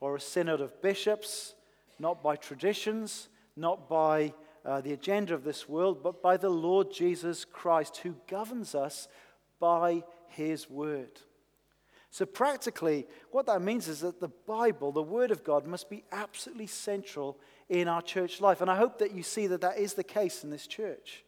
or 0.00 0.16
a 0.16 0.20
synod 0.20 0.60
of 0.60 0.82
bishops, 0.82 1.54
not 1.98 2.22
by 2.22 2.36
traditions, 2.36 3.28
not 3.56 3.88
by 3.88 4.34
uh, 4.64 4.80
the 4.80 4.92
agenda 4.92 5.34
of 5.34 5.44
this 5.44 5.68
world, 5.68 6.02
but 6.02 6.22
by 6.22 6.36
the 6.36 6.50
Lord 6.50 6.92
Jesus 6.92 7.44
Christ, 7.44 7.98
who 7.98 8.16
governs 8.28 8.74
us 8.74 9.08
by 9.60 10.02
his 10.28 10.68
word. 10.68 11.20
So, 12.14 12.24
practically, 12.24 13.08
what 13.32 13.46
that 13.46 13.60
means 13.60 13.88
is 13.88 14.02
that 14.02 14.20
the 14.20 14.30
Bible, 14.46 14.92
the 14.92 15.02
Word 15.02 15.32
of 15.32 15.42
God, 15.42 15.66
must 15.66 15.90
be 15.90 16.04
absolutely 16.12 16.68
central 16.68 17.36
in 17.68 17.88
our 17.88 18.02
church 18.02 18.40
life. 18.40 18.60
And 18.60 18.70
I 18.70 18.76
hope 18.76 18.98
that 18.98 19.10
you 19.10 19.24
see 19.24 19.48
that 19.48 19.62
that 19.62 19.78
is 19.78 19.94
the 19.94 20.04
case 20.04 20.44
in 20.44 20.50
this 20.50 20.68
church. 20.68 21.24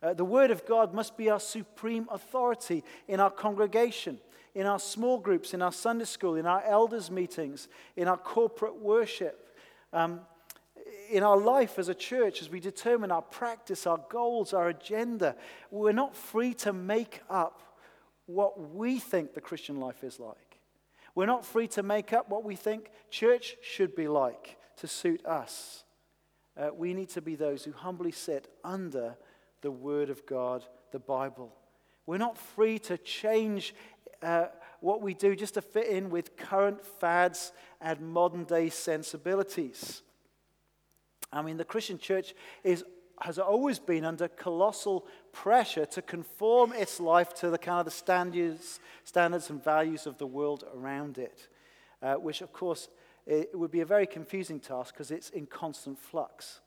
Uh, 0.00 0.14
the 0.14 0.24
Word 0.24 0.52
of 0.52 0.64
God 0.64 0.94
must 0.94 1.16
be 1.16 1.28
our 1.28 1.40
supreme 1.40 2.06
authority 2.08 2.84
in 3.08 3.18
our 3.18 3.32
congregation, 3.32 4.20
in 4.54 4.64
our 4.64 4.78
small 4.78 5.18
groups, 5.18 5.52
in 5.54 5.60
our 5.60 5.72
Sunday 5.72 6.04
school, 6.04 6.36
in 6.36 6.46
our 6.46 6.62
elders' 6.62 7.10
meetings, 7.10 7.66
in 7.96 8.06
our 8.06 8.16
corporate 8.16 8.80
worship. 8.80 9.56
Um, 9.92 10.20
in 11.10 11.24
our 11.24 11.36
life 11.36 11.80
as 11.80 11.88
a 11.88 11.94
church, 11.96 12.42
as 12.42 12.48
we 12.48 12.60
determine 12.60 13.10
our 13.10 13.22
practice, 13.22 13.88
our 13.88 14.00
goals, 14.08 14.52
our 14.52 14.68
agenda, 14.68 15.34
we're 15.72 15.90
not 15.90 16.14
free 16.14 16.54
to 16.54 16.72
make 16.72 17.22
up 17.28 17.65
what 18.26 18.74
we 18.74 18.98
think 18.98 19.34
the 19.34 19.40
Christian 19.40 19.80
life 19.80 20.04
is 20.04 20.20
like. 20.20 20.58
We're 21.14 21.26
not 21.26 21.46
free 21.46 21.68
to 21.68 21.82
make 21.82 22.12
up 22.12 22.28
what 22.28 22.44
we 22.44 22.56
think 22.56 22.90
church 23.10 23.56
should 23.62 23.96
be 23.96 24.08
like 24.08 24.58
to 24.78 24.86
suit 24.86 25.24
us. 25.24 25.84
Uh, 26.56 26.70
we 26.74 26.92
need 26.92 27.08
to 27.10 27.22
be 27.22 27.36
those 27.36 27.64
who 27.64 27.72
humbly 27.72 28.12
sit 28.12 28.48
under 28.62 29.16
the 29.62 29.70
Word 29.70 30.10
of 30.10 30.26
God, 30.26 30.64
the 30.92 30.98
Bible. 30.98 31.54
We're 32.06 32.18
not 32.18 32.38
free 32.38 32.78
to 32.80 32.98
change 32.98 33.74
uh, 34.22 34.46
what 34.80 35.02
we 35.02 35.14
do 35.14 35.34
just 35.34 35.54
to 35.54 35.62
fit 35.62 35.88
in 35.88 36.10
with 36.10 36.36
current 36.36 36.84
fads 36.84 37.52
and 37.80 38.00
modern 38.00 38.44
day 38.44 38.68
sensibilities. 38.68 40.02
I 41.32 41.42
mean, 41.42 41.56
the 41.56 41.64
Christian 41.64 41.98
church 41.98 42.34
is 42.62 42.84
has 43.20 43.38
always 43.38 43.78
been 43.78 44.04
under 44.04 44.28
colossal 44.28 45.06
pressure 45.32 45.86
to 45.86 46.02
conform 46.02 46.72
its 46.72 47.00
life 47.00 47.32
to 47.34 47.50
the 47.50 47.58
kind 47.58 47.80
of 47.80 47.84
the 47.84 47.90
standards, 47.90 48.80
standards 49.04 49.50
and 49.50 49.62
values 49.62 50.06
of 50.06 50.18
the 50.18 50.26
world 50.26 50.64
around 50.76 51.18
it, 51.18 51.48
uh, 52.02 52.14
which, 52.14 52.40
of 52.40 52.52
course, 52.52 52.88
it 53.26 53.50
would 53.58 53.70
be 53.70 53.80
a 53.80 53.86
very 53.86 54.06
confusing 54.06 54.60
task 54.60 54.94
because 54.94 55.10
it's 55.10 55.30
in 55.30 55.46
constant 55.46 55.98
flux. 55.98 56.60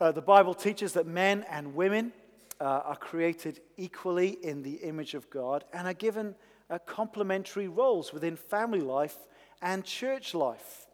Uh, 0.00 0.12
the 0.12 0.22
Bible 0.22 0.54
teaches 0.54 0.92
that 0.92 1.06
men 1.06 1.44
and 1.50 1.74
women 1.74 2.12
uh, 2.60 2.64
are 2.64 2.96
created 2.96 3.60
equally 3.76 4.28
in 4.42 4.62
the 4.62 4.76
image 4.76 5.14
of 5.14 5.28
God 5.30 5.64
and 5.72 5.86
are 5.86 5.94
given 5.94 6.34
uh, 6.68 6.78
complementary 6.86 7.68
roles 7.68 8.12
within 8.12 8.36
family 8.36 8.80
life 8.80 9.16
and 9.60 9.84
church 9.84 10.34
life. 10.34 10.86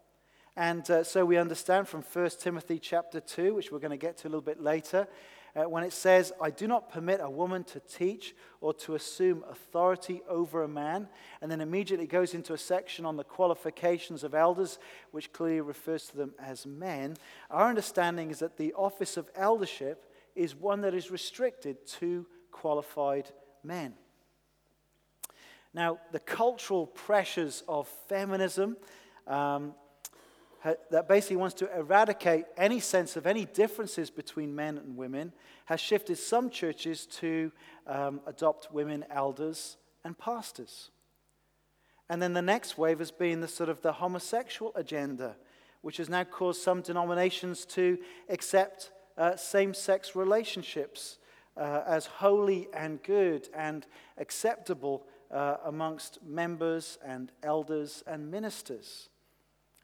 And 0.56 0.90
uh, 0.90 1.04
so 1.04 1.26
we 1.26 1.36
understand 1.36 1.86
from 1.86 2.00
1 2.00 2.30
Timothy 2.40 2.78
chapter 2.78 3.20
2, 3.20 3.54
which 3.54 3.70
we're 3.70 3.78
going 3.78 3.90
to 3.90 3.98
get 3.98 4.16
to 4.18 4.28
a 4.28 4.30
little 4.30 4.40
bit 4.40 4.58
later, 4.58 5.06
uh, 5.54 5.68
when 5.68 5.84
it 5.84 5.92
says, 5.92 6.32
I 6.40 6.48
do 6.48 6.66
not 6.66 6.90
permit 6.90 7.20
a 7.22 7.28
woman 7.28 7.62
to 7.64 7.80
teach 7.80 8.34
or 8.62 8.72
to 8.74 8.94
assume 8.94 9.44
authority 9.50 10.22
over 10.26 10.62
a 10.62 10.68
man. 10.68 11.08
And 11.42 11.50
then 11.50 11.60
immediately 11.60 12.06
goes 12.06 12.32
into 12.32 12.54
a 12.54 12.58
section 12.58 13.04
on 13.04 13.18
the 13.18 13.24
qualifications 13.24 14.24
of 14.24 14.34
elders, 14.34 14.78
which 15.10 15.30
clearly 15.30 15.60
refers 15.60 16.06
to 16.06 16.16
them 16.16 16.32
as 16.38 16.64
men. 16.64 17.18
Our 17.50 17.68
understanding 17.68 18.30
is 18.30 18.38
that 18.38 18.56
the 18.56 18.72
office 18.72 19.18
of 19.18 19.28
eldership 19.34 20.10
is 20.34 20.54
one 20.54 20.80
that 20.82 20.94
is 20.94 21.10
restricted 21.10 21.86
to 21.98 22.24
qualified 22.50 23.30
men. 23.62 23.92
Now, 25.74 25.98
the 26.12 26.20
cultural 26.20 26.86
pressures 26.86 27.62
of 27.68 27.88
feminism. 28.08 28.78
Um, 29.26 29.74
that 30.90 31.08
basically 31.08 31.36
wants 31.36 31.54
to 31.54 31.78
eradicate 31.78 32.46
any 32.56 32.80
sense 32.80 33.16
of 33.16 33.26
any 33.26 33.44
differences 33.44 34.10
between 34.10 34.54
men 34.54 34.78
and 34.78 34.96
women 34.96 35.32
has 35.66 35.80
shifted 35.80 36.16
some 36.16 36.50
churches 36.50 37.06
to 37.06 37.52
um, 37.86 38.20
adopt 38.26 38.72
women 38.72 39.04
elders 39.10 39.76
and 40.04 40.16
pastors. 40.18 40.90
And 42.08 42.22
then 42.22 42.34
the 42.34 42.42
next 42.42 42.78
wave 42.78 43.00
has 43.00 43.10
been 43.10 43.40
the 43.40 43.48
sort 43.48 43.68
of 43.68 43.82
the 43.82 43.92
homosexual 43.92 44.72
agenda, 44.76 45.36
which 45.82 45.96
has 45.96 46.08
now 46.08 46.24
caused 46.24 46.62
some 46.62 46.80
denominations 46.80 47.64
to 47.66 47.98
accept 48.28 48.92
uh, 49.18 49.36
same 49.36 49.74
sex 49.74 50.14
relationships 50.14 51.18
uh, 51.56 51.82
as 51.86 52.06
holy 52.06 52.68
and 52.72 53.02
good 53.02 53.48
and 53.54 53.86
acceptable 54.18 55.06
uh, 55.30 55.56
amongst 55.64 56.22
members 56.24 56.98
and 57.04 57.32
elders 57.42 58.04
and 58.06 58.30
ministers. 58.30 59.08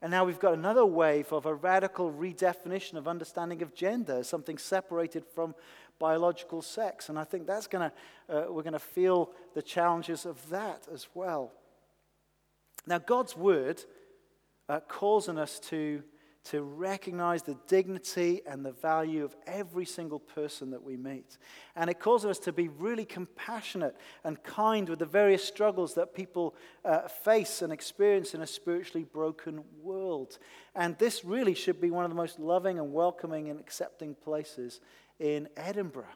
And 0.03 0.11
now 0.11 0.25
we've 0.25 0.41
got 0.41 0.55
another 0.55 0.85
wave 0.85 1.33
of 1.33 1.47
a 1.47 1.55
radical 1.55 2.13
redefinition 2.13 2.95
of 2.95 3.07
understanding 3.07 3.63
of 3.63 3.73
gender, 3.73 4.25
something 4.25 4.59
separated 4.59 5.25
from 5.25 5.55
biological 6.01 6.61
sex. 6.61 7.09
And 7.09 7.17
I 7.17 7.23
think 7.23 7.47
that's 7.47 7.69
going 7.69 7.89
to, 7.89 8.37
uh, 8.37 8.53
we're 8.53 8.65
going 8.65 8.73
to 8.73 8.81
feel 8.81 9.31
the 9.55 9.63
challenges 9.63 10.27
of 10.27 10.51
that 10.51 10.89
as 10.93 11.07
well. 11.15 11.53
Now, 12.85 12.99
God's 12.99 13.37
word 13.37 13.85
uh, 14.69 14.81
calls 14.81 15.29
on 15.29 15.39
us 15.39 15.61
to 15.71 16.03
to 16.45 16.63
recognize 16.63 17.43
the 17.43 17.57
dignity 17.69 18.43
and 18.47 18.65
the 18.65 18.73
value 18.73 19.25
of 19.25 19.37
every 19.47 19.85
single 19.85 20.19
person 20.19 20.71
that 20.71 20.83
we 20.83 20.97
meet. 20.97 21.39
And 21.77 21.89
it 21.89 22.01
calls 22.01 22.25
us 22.25 22.39
to 22.41 22.53
be 22.53 22.69
really 22.69 23.05
compassionate 23.05 23.97
and 24.25 24.43
kind 24.43 24.89
with 24.89 24.99
the 24.99 25.07
various 25.07 25.45
struggles 25.45 25.95
that 25.95 26.15
people 26.15 26.57
uh, 26.85 27.07
face 27.07 27.63
and 27.63 27.73
experience 27.73 28.35
in 28.35 28.43
a 28.43 28.47
spiritually 28.47 29.05
broken 29.05 29.63
world. 29.83 30.39
And 30.75 30.99
this 30.99 31.25
really 31.25 31.55
should 31.55 31.81
be 31.81 31.93
one 31.93 32.05
of 32.05 32.11
the 32.11 32.17
most 32.17 32.41
loving 32.41 32.81
and 32.81 32.93
welcoming 32.93 33.49
and 33.49 33.61
accepting 33.61 34.17
places 34.17 34.81
in 35.21 35.49
Edinburgh. 35.57 36.07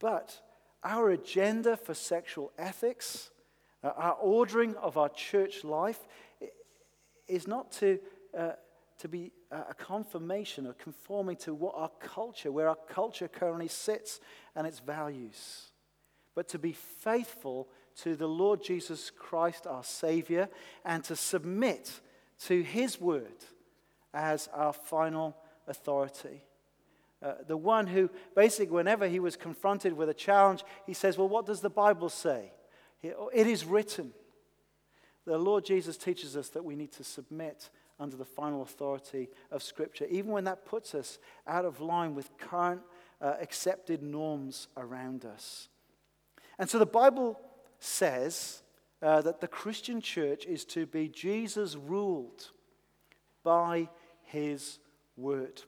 But 0.00 0.40
our 0.82 1.10
agenda 1.10 1.76
for 1.76 1.92
sexual 1.92 2.50
ethics, 2.58 3.30
uh, 3.82 3.92
our 3.96 4.14
ordering 4.14 4.74
of 4.76 4.96
our 4.96 5.10
church 5.10 5.64
life, 5.64 6.00
is 7.26 7.46
not 7.46 7.72
to 7.72 7.98
uh, 8.36 8.52
to 8.98 9.08
be 9.08 9.32
a 9.50 9.74
confirmation, 9.74 10.66
a 10.66 10.74
conforming 10.74 11.36
to 11.36 11.54
what 11.54 11.74
our 11.76 11.90
culture, 12.00 12.52
where 12.52 12.68
our 12.68 12.78
culture 12.88 13.28
currently 13.28 13.68
sits 13.68 14.20
and 14.54 14.66
its 14.66 14.78
values, 14.78 15.72
but 16.34 16.48
to 16.48 16.58
be 16.58 16.72
faithful 16.72 17.68
to 18.02 18.16
the 18.16 18.28
Lord 18.28 18.62
Jesus 18.62 19.10
Christ, 19.10 19.66
our 19.66 19.84
Savior, 19.84 20.48
and 20.84 21.02
to 21.04 21.16
submit 21.16 22.00
to 22.46 22.62
His 22.62 23.00
word 23.00 23.44
as 24.12 24.48
our 24.52 24.72
final 24.72 25.36
authority. 25.66 26.42
Uh, 27.22 27.34
the 27.46 27.56
one 27.56 27.86
who, 27.86 28.10
basically, 28.36 28.74
whenever 28.74 29.08
he 29.08 29.18
was 29.18 29.34
confronted 29.34 29.94
with 29.94 30.08
a 30.08 30.14
challenge, 30.14 30.62
he 30.86 30.92
says, 30.92 31.16
Well, 31.16 31.28
what 31.28 31.46
does 31.46 31.60
the 31.60 31.70
Bible 31.70 32.10
say? 32.10 32.52
It 33.02 33.46
is 33.46 33.64
written. 33.64 34.12
The 35.26 35.38
Lord 35.38 35.64
Jesus 35.64 35.96
teaches 35.96 36.36
us 36.36 36.50
that 36.50 36.64
we 36.64 36.76
need 36.76 36.92
to 36.92 37.04
submit 37.04 37.70
under 37.98 38.16
the 38.16 38.24
final 38.24 38.62
authority 38.62 39.28
of 39.50 39.62
Scripture, 39.62 40.06
even 40.10 40.30
when 40.30 40.44
that 40.44 40.64
puts 40.64 40.94
us 40.94 41.18
out 41.46 41.64
of 41.64 41.80
line 41.80 42.14
with 42.14 42.36
current 42.38 42.80
uh, 43.20 43.34
accepted 43.40 44.02
norms 44.02 44.68
around 44.76 45.24
us. 45.24 45.68
And 46.58 46.68
so 46.68 46.78
the 46.78 46.86
Bible 46.86 47.40
says 47.78 48.62
uh, 49.02 49.20
that 49.22 49.40
the 49.40 49.48
Christian 49.48 50.00
church 50.00 50.46
is 50.46 50.64
to 50.66 50.86
be 50.86 51.08
Jesus 51.08 51.76
ruled 51.76 52.50
by 53.42 53.88
his 54.22 54.78
word. 55.16 55.62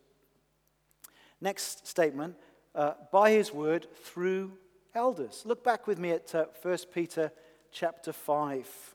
Next 1.40 1.86
statement 1.86 2.36
uh, 2.74 2.94
by 3.12 3.30
his 3.32 3.52
word 3.52 3.86
through 4.02 4.52
elders. 4.94 5.42
Look 5.44 5.62
back 5.62 5.86
with 5.86 5.98
me 5.98 6.10
at 6.12 6.34
uh, 6.34 6.46
1 6.62 6.78
Peter 6.92 7.30
chapter 7.70 8.12
5. 8.12 8.94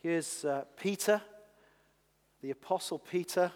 Here's 0.00 0.44
uh, 0.44 0.64
Peter, 0.76 1.20
the 2.42 2.50
Apostle 2.50 2.98
Peter, 2.98 3.52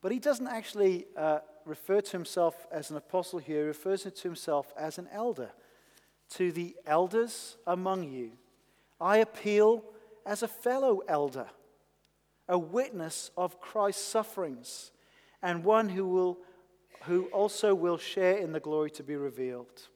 but 0.00 0.12
he 0.12 0.18
doesn't 0.18 0.48
actually 0.48 1.06
uh, 1.16 1.38
refer 1.64 2.00
to 2.00 2.12
himself 2.12 2.66
as 2.72 2.90
an 2.90 2.96
apostle 2.96 3.38
here, 3.38 3.60
he 3.60 3.66
refers 3.66 4.02
to 4.02 4.22
himself 4.22 4.72
as 4.76 4.98
an 4.98 5.08
elder. 5.12 5.50
To 6.30 6.50
the 6.50 6.76
elders 6.86 7.56
among 7.66 8.10
you, 8.10 8.32
I 9.00 9.18
appeal 9.18 9.84
as 10.24 10.42
a 10.42 10.48
fellow 10.48 11.02
elder, 11.08 11.46
a 12.48 12.58
witness 12.58 13.30
of 13.36 13.60
Christ's 13.60 14.04
sufferings, 14.04 14.92
and 15.42 15.64
one 15.64 15.88
who, 15.88 16.06
will, 16.06 16.38
who 17.04 17.26
also 17.26 17.74
will 17.74 17.98
share 17.98 18.38
in 18.38 18.52
the 18.52 18.60
glory 18.60 18.90
to 18.92 19.02
be 19.02 19.16
revealed. 19.16 19.88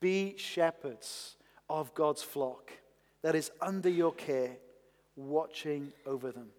Be 0.00 0.34
shepherds 0.36 1.36
of 1.68 1.94
God's 1.94 2.22
flock 2.22 2.72
that 3.22 3.34
is 3.34 3.50
under 3.60 3.88
your 3.88 4.12
care 4.12 4.56
watching 5.16 5.92
over 6.06 6.32
them. 6.32 6.50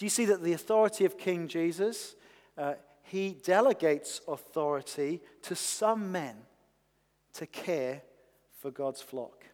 Do 0.00 0.06
you 0.06 0.10
see 0.10 0.24
that 0.24 0.42
the 0.42 0.54
authority 0.54 1.04
of 1.04 1.18
King 1.18 1.46
Jesus, 1.46 2.16
uh, 2.56 2.72
he 3.02 3.36
delegates 3.44 4.22
authority 4.26 5.20
to 5.42 5.54
some 5.54 6.10
men 6.10 6.36
to 7.34 7.46
care 7.46 8.00
for 8.62 8.70
God's 8.70 9.02
flock? 9.02 9.44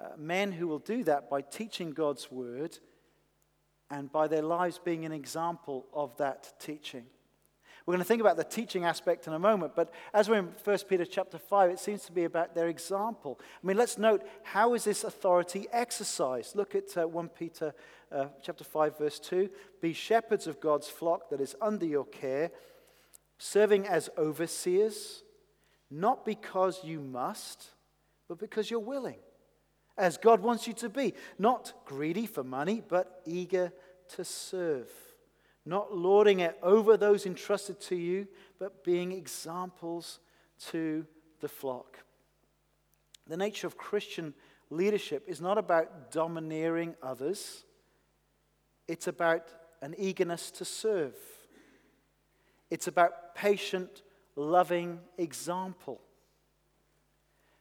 Uh, 0.00 0.10
men 0.16 0.52
who 0.52 0.68
will 0.68 0.78
do 0.78 1.02
that 1.02 1.28
by 1.28 1.40
teaching 1.40 1.90
God's 1.90 2.30
word 2.30 2.78
and 3.90 4.12
by 4.12 4.28
their 4.28 4.42
lives 4.42 4.78
being 4.78 5.04
an 5.04 5.10
example 5.10 5.86
of 5.92 6.16
that 6.18 6.52
teaching. 6.60 7.06
We're 7.84 7.92
going 7.92 8.04
to 8.04 8.08
think 8.08 8.20
about 8.20 8.36
the 8.36 8.44
teaching 8.44 8.84
aspect 8.84 9.26
in 9.26 9.32
a 9.32 9.38
moment, 9.38 9.74
but 9.74 9.92
as 10.14 10.28
we're 10.28 10.38
in 10.38 10.52
1 10.64 10.78
Peter 10.88 11.04
chapter 11.04 11.36
5, 11.36 11.70
it 11.70 11.80
seems 11.80 12.04
to 12.04 12.12
be 12.12 12.24
about 12.24 12.54
their 12.54 12.68
example. 12.68 13.40
I 13.42 13.66
mean, 13.66 13.76
let's 13.76 13.98
note 13.98 14.22
how 14.44 14.74
is 14.74 14.84
this 14.84 15.02
authority 15.02 15.66
exercised? 15.72 16.54
Look 16.54 16.76
at 16.76 16.96
uh, 16.96 17.08
1 17.08 17.28
Peter 17.30 17.74
uh, 18.12 18.26
chapter 18.40 18.62
5 18.62 18.98
verse 18.98 19.18
2. 19.18 19.50
Be 19.80 19.92
shepherds 19.92 20.46
of 20.46 20.60
God's 20.60 20.88
flock 20.88 21.30
that 21.30 21.40
is 21.40 21.56
under 21.60 21.86
your 21.86 22.04
care, 22.04 22.52
serving 23.38 23.88
as 23.88 24.08
overseers, 24.16 25.24
not 25.90 26.24
because 26.24 26.84
you 26.84 27.00
must, 27.00 27.70
but 28.28 28.38
because 28.38 28.70
you're 28.70 28.80
willing, 28.80 29.18
as 29.98 30.18
God 30.18 30.40
wants 30.40 30.68
you 30.68 30.72
to 30.74 30.88
be, 30.88 31.14
not 31.36 31.72
greedy 31.84 32.26
for 32.26 32.44
money, 32.44 32.80
but 32.86 33.22
eager 33.26 33.72
to 34.10 34.24
serve 34.24 34.88
not 35.64 35.96
lording 35.96 36.40
it 36.40 36.58
over 36.62 36.96
those 36.96 37.26
entrusted 37.26 37.80
to 37.80 37.96
you, 37.96 38.26
but 38.58 38.84
being 38.84 39.12
examples 39.12 40.18
to 40.70 41.06
the 41.40 41.48
flock. 41.48 41.98
The 43.26 43.36
nature 43.36 43.66
of 43.66 43.76
Christian 43.76 44.34
leadership 44.70 45.24
is 45.26 45.40
not 45.40 45.58
about 45.58 46.10
domineering 46.10 46.94
others, 47.02 47.64
it's 48.88 49.06
about 49.06 49.48
an 49.80 49.94
eagerness 49.98 50.50
to 50.52 50.64
serve. 50.64 51.14
It's 52.70 52.86
about 52.86 53.34
patient, 53.34 54.02
loving 54.34 55.00
example. 55.18 56.00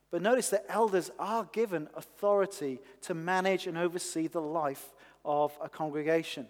But 0.09 0.21
notice 0.21 0.49
that 0.49 0.65
elders 0.69 1.11
are 1.19 1.49
given 1.51 1.89
authority 1.95 2.79
to 3.01 3.13
manage 3.13 3.67
and 3.67 3.77
oversee 3.77 4.27
the 4.27 4.41
life 4.41 4.93
of 5.25 5.57
a 5.61 5.69
congregation. 5.69 6.47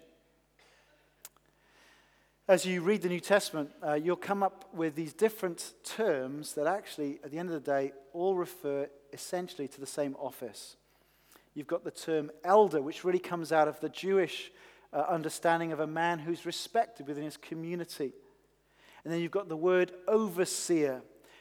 As 2.48 2.66
you 2.66 2.82
read 2.82 3.02
the 3.02 3.08
New 3.08 3.20
Testament, 3.20 3.70
uh, 3.86 3.94
you'll 3.94 4.16
come 4.16 4.42
up 4.42 4.68
with 4.74 4.96
these 4.96 5.14
different 5.14 5.74
terms 5.84 6.54
that 6.54 6.66
actually, 6.66 7.20
at 7.22 7.30
the 7.30 7.38
end 7.38 7.48
of 7.48 7.54
the 7.54 7.70
day, 7.70 7.92
all 8.12 8.34
refer 8.34 8.88
essentially 9.12 9.68
to 9.68 9.80
the 9.80 9.86
same 9.86 10.16
office. 10.18 10.74
You've 11.54 11.68
got 11.68 11.84
the 11.84 11.92
term 11.92 12.32
elder, 12.42 12.82
which 12.82 13.04
really 13.04 13.20
comes 13.20 13.52
out 13.52 13.68
of 13.68 13.78
the 13.78 13.88
Jewish 13.88 14.50
uh, 14.92 15.04
understanding 15.08 15.70
of 15.70 15.78
a 15.78 15.86
man 15.86 16.18
who's 16.18 16.44
respected 16.44 17.06
within 17.06 17.22
his 17.22 17.36
community. 17.36 18.12
And 19.04 19.14
then 19.14 19.20
you've 19.20 19.30
got 19.30 19.48
the 19.48 19.56
word 19.56 19.92
overseer, 20.08 21.00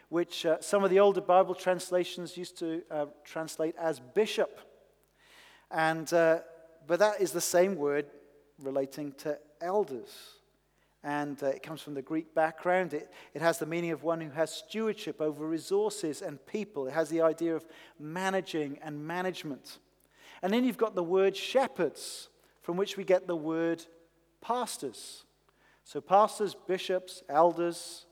which 0.10 0.46
uh, 0.46 0.62
some 0.62 0.84
of 0.84 0.92
the 0.92 1.00
older 1.00 1.22
Bible 1.22 1.56
translations 1.56 2.38
used 2.38 2.60
to 2.60 2.84
uh, 2.92 3.06
translate 3.24 3.76
as 3.76 4.00
bishop. 4.00 4.60
And, 5.72 6.14
uh, 6.14 6.42
but 6.86 7.00
that 7.00 7.22
is 7.22 7.32
the 7.32 7.42
same 7.42 7.76
word 7.76 8.06
relating 8.60 9.14
to 9.14 9.40
elders 9.62 10.36
and 11.04 11.42
uh, 11.42 11.48
it 11.48 11.64
comes 11.64 11.82
from 11.82 11.96
the 11.96 12.02
Greek 12.02 12.36
background. 12.36 12.94
It, 12.94 13.12
it 13.34 13.42
has 13.42 13.58
the 13.58 13.66
meaning 13.66 13.92
of 13.92 14.04
one 14.04 14.22
who 14.22 14.30
has 14.32 14.54
stewardship 14.54 15.20
over 15.20 15.48
resources 15.48 16.22
and 16.22 16.44
people. 16.46 16.88
It 16.88 16.94
has 16.94 17.10
the 17.10 17.22
idea 17.22 17.56
of 17.56 17.66
managing 18.00 18.78
and 18.84 19.06
management. 19.06 19.80
And 20.44 20.54
then 20.54 20.64
you've 20.64 20.78
got 20.78 20.96
the 20.96 21.04
word 21.04 21.36
shepherds, 21.36 22.30
from 22.62 22.78
which 22.78 22.98
we 22.98 23.04
get 23.04 23.28
the 23.28 23.36
word 23.36 23.84
pastors. 24.42 25.24
So, 25.84 26.02
pastors, 26.02 26.56
bishops, 26.68 27.24
elders, 27.28 28.06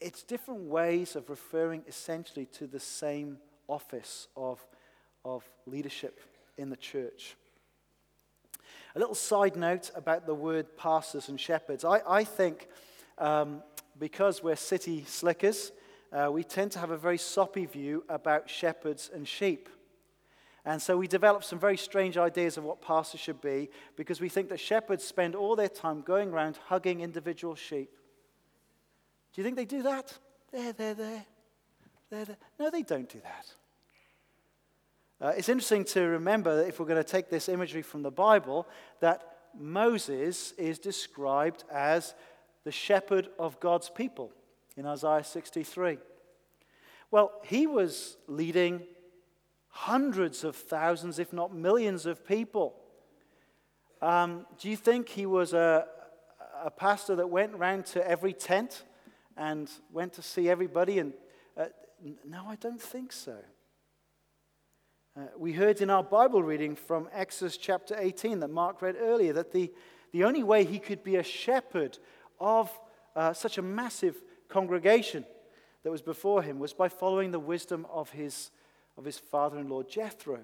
it's 0.00 0.22
different 0.22 0.60
ways 0.62 1.16
of 1.16 1.28
referring 1.30 1.82
essentially 1.88 2.46
to 2.46 2.66
the 2.66 2.80
same 2.80 3.38
office 3.66 4.28
of, 4.36 4.64
of 5.24 5.48
leadership 5.66 6.20
in 6.56 6.70
the 6.70 6.76
church. 6.76 7.36
A 8.98 9.00
little 9.00 9.14
side 9.14 9.54
note 9.54 9.92
about 9.94 10.26
the 10.26 10.34
word 10.34 10.76
pastors 10.76 11.28
and 11.28 11.38
shepherds. 11.38 11.84
I, 11.84 12.00
I 12.04 12.24
think 12.24 12.66
um, 13.16 13.62
because 13.96 14.42
we're 14.42 14.56
city 14.56 15.04
slickers, 15.06 15.70
uh, 16.12 16.30
we 16.32 16.42
tend 16.42 16.72
to 16.72 16.80
have 16.80 16.90
a 16.90 16.96
very 16.96 17.16
soppy 17.16 17.64
view 17.64 18.02
about 18.08 18.50
shepherds 18.50 19.08
and 19.14 19.28
sheep. 19.28 19.68
And 20.64 20.82
so 20.82 20.96
we 20.96 21.06
develop 21.06 21.44
some 21.44 21.60
very 21.60 21.76
strange 21.76 22.18
ideas 22.18 22.56
of 22.56 22.64
what 22.64 22.82
pastors 22.82 23.20
should 23.20 23.40
be 23.40 23.70
because 23.94 24.20
we 24.20 24.28
think 24.28 24.48
that 24.48 24.58
shepherds 24.58 25.04
spend 25.04 25.36
all 25.36 25.54
their 25.54 25.68
time 25.68 26.00
going 26.00 26.30
around 26.30 26.58
hugging 26.66 27.00
individual 27.00 27.54
sheep. 27.54 27.92
Do 29.32 29.40
you 29.40 29.44
think 29.44 29.54
they 29.54 29.64
do 29.64 29.84
that? 29.84 30.12
There, 30.50 30.72
there, 30.72 30.94
there. 30.94 31.24
There, 32.10 32.24
there. 32.24 32.36
No, 32.58 32.68
they 32.68 32.82
don't 32.82 33.08
do 33.08 33.20
that. 33.20 33.46
Uh, 35.20 35.32
it's 35.36 35.48
interesting 35.48 35.84
to 35.84 36.00
remember 36.02 36.56
that 36.56 36.68
if 36.68 36.78
we're 36.78 36.86
going 36.86 37.02
to 37.02 37.10
take 37.10 37.28
this 37.28 37.48
imagery 37.48 37.82
from 37.82 38.02
the 38.02 38.10
Bible, 38.10 38.68
that 39.00 39.22
Moses 39.58 40.52
is 40.52 40.78
described 40.78 41.64
as 41.72 42.14
the 42.62 42.70
shepherd 42.70 43.28
of 43.36 43.58
God's 43.58 43.90
people 43.90 44.30
in 44.76 44.86
Isaiah 44.86 45.24
63. 45.24 45.98
Well, 47.10 47.32
he 47.42 47.66
was 47.66 48.16
leading 48.28 48.82
hundreds 49.70 50.44
of 50.44 50.54
thousands, 50.54 51.18
if 51.18 51.32
not 51.32 51.52
millions, 51.52 52.06
of 52.06 52.24
people. 52.24 52.76
Um, 54.00 54.46
do 54.60 54.68
you 54.68 54.76
think 54.76 55.08
he 55.08 55.26
was 55.26 55.52
a, 55.52 55.86
a 56.62 56.70
pastor 56.70 57.16
that 57.16 57.28
went 57.28 57.54
around 57.54 57.86
to 57.86 58.08
every 58.08 58.32
tent 58.32 58.84
and 59.36 59.68
went 59.92 60.12
to 60.12 60.22
see 60.22 60.48
everybody? 60.48 61.00
And 61.00 61.12
uh, 61.56 61.66
no, 62.24 62.44
I 62.46 62.54
don't 62.54 62.80
think 62.80 63.12
so. 63.12 63.36
Uh, 65.18 65.22
we 65.36 65.52
heard 65.52 65.80
in 65.80 65.90
our 65.90 66.04
Bible 66.04 66.44
reading 66.44 66.76
from 66.76 67.08
Exodus 67.12 67.56
chapter 67.56 67.96
18 67.98 68.38
that 68.38 68.50
Mark 68.50 68.80
read 68.80 68.94
earlier 69.00 69.32
that 69.32 69.50
the, 69.50 69.72
the 70.12 70.22
only 70.22 70.44
way 70.44 70.64
he 70.64 70.78
could 70.78 71.02
be 71.02 71.16
a 71.16 71.24
shepherd 71.24 71.98
of 72.38 72.70
uh, 73.16 73.32
such 73.32 73.58
a 73.58 73.62
massive 73.62 74.22
congregation 74.48 75.24
that 75.82 75.90
was 75.90 76.02
before 76.02 76.42
him 76.42 76.60
was 76.60 76.72
by 76.72 76.88
following 76.88 77.32
the 77.32 77.40
wisdom 77.40 77.84
of 77.90 78.10
his, 78.10 78.52
of 78.96 79.04
his 79.04 79.18
father 79.18 79.58
in 79.58 79.68
law 79.68 79.82
Jethro, 79.82 80.38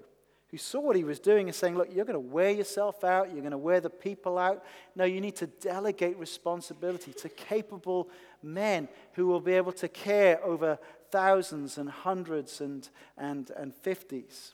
who 0.49 0.57
saw 0.57 0.81
what 0.81 0.97
he 0.97 1.05
was 1.05 1.21
doing 1.21 1.47
and 1.47 1.55
saying, 1.55 1.77
Look, 1.77 1.95
you're 1.95 2.03
going 2.03 2.21
to 2.21 2.33
wear 2.33 2.51
yourself 2.51 3.05
out, 3.05 3.31
you're 3.31 3.39
going 3.39 3.51
to 3.51 3.57
wear 3.57 3.79
the 3.79 3.89
people 3.89 4.37
out. 4.37 4.61
No, 4.93 5.05
you 5.05 5.21
need 5.21 5.37
to 5.37 5.47
delegate 5.47 6.17
responsibility 6.17 7.13
to 7.13 7.29
capable 7.29 8.09
men 8.43 8.89
who 9.13 9.25
will 9.27 9.39
be 9.39 9.53
able 9.53 9.71
to 9.73 9.87
care 9.87 10.43
over 10.43 10.77
thousands 11.11 11.77
and 11.77 11.89
hundreds 11.89 12.59
and, 12.59 12.89
and, 13.17 13.51
and 13.51 13.73
fifties 13.73 14.53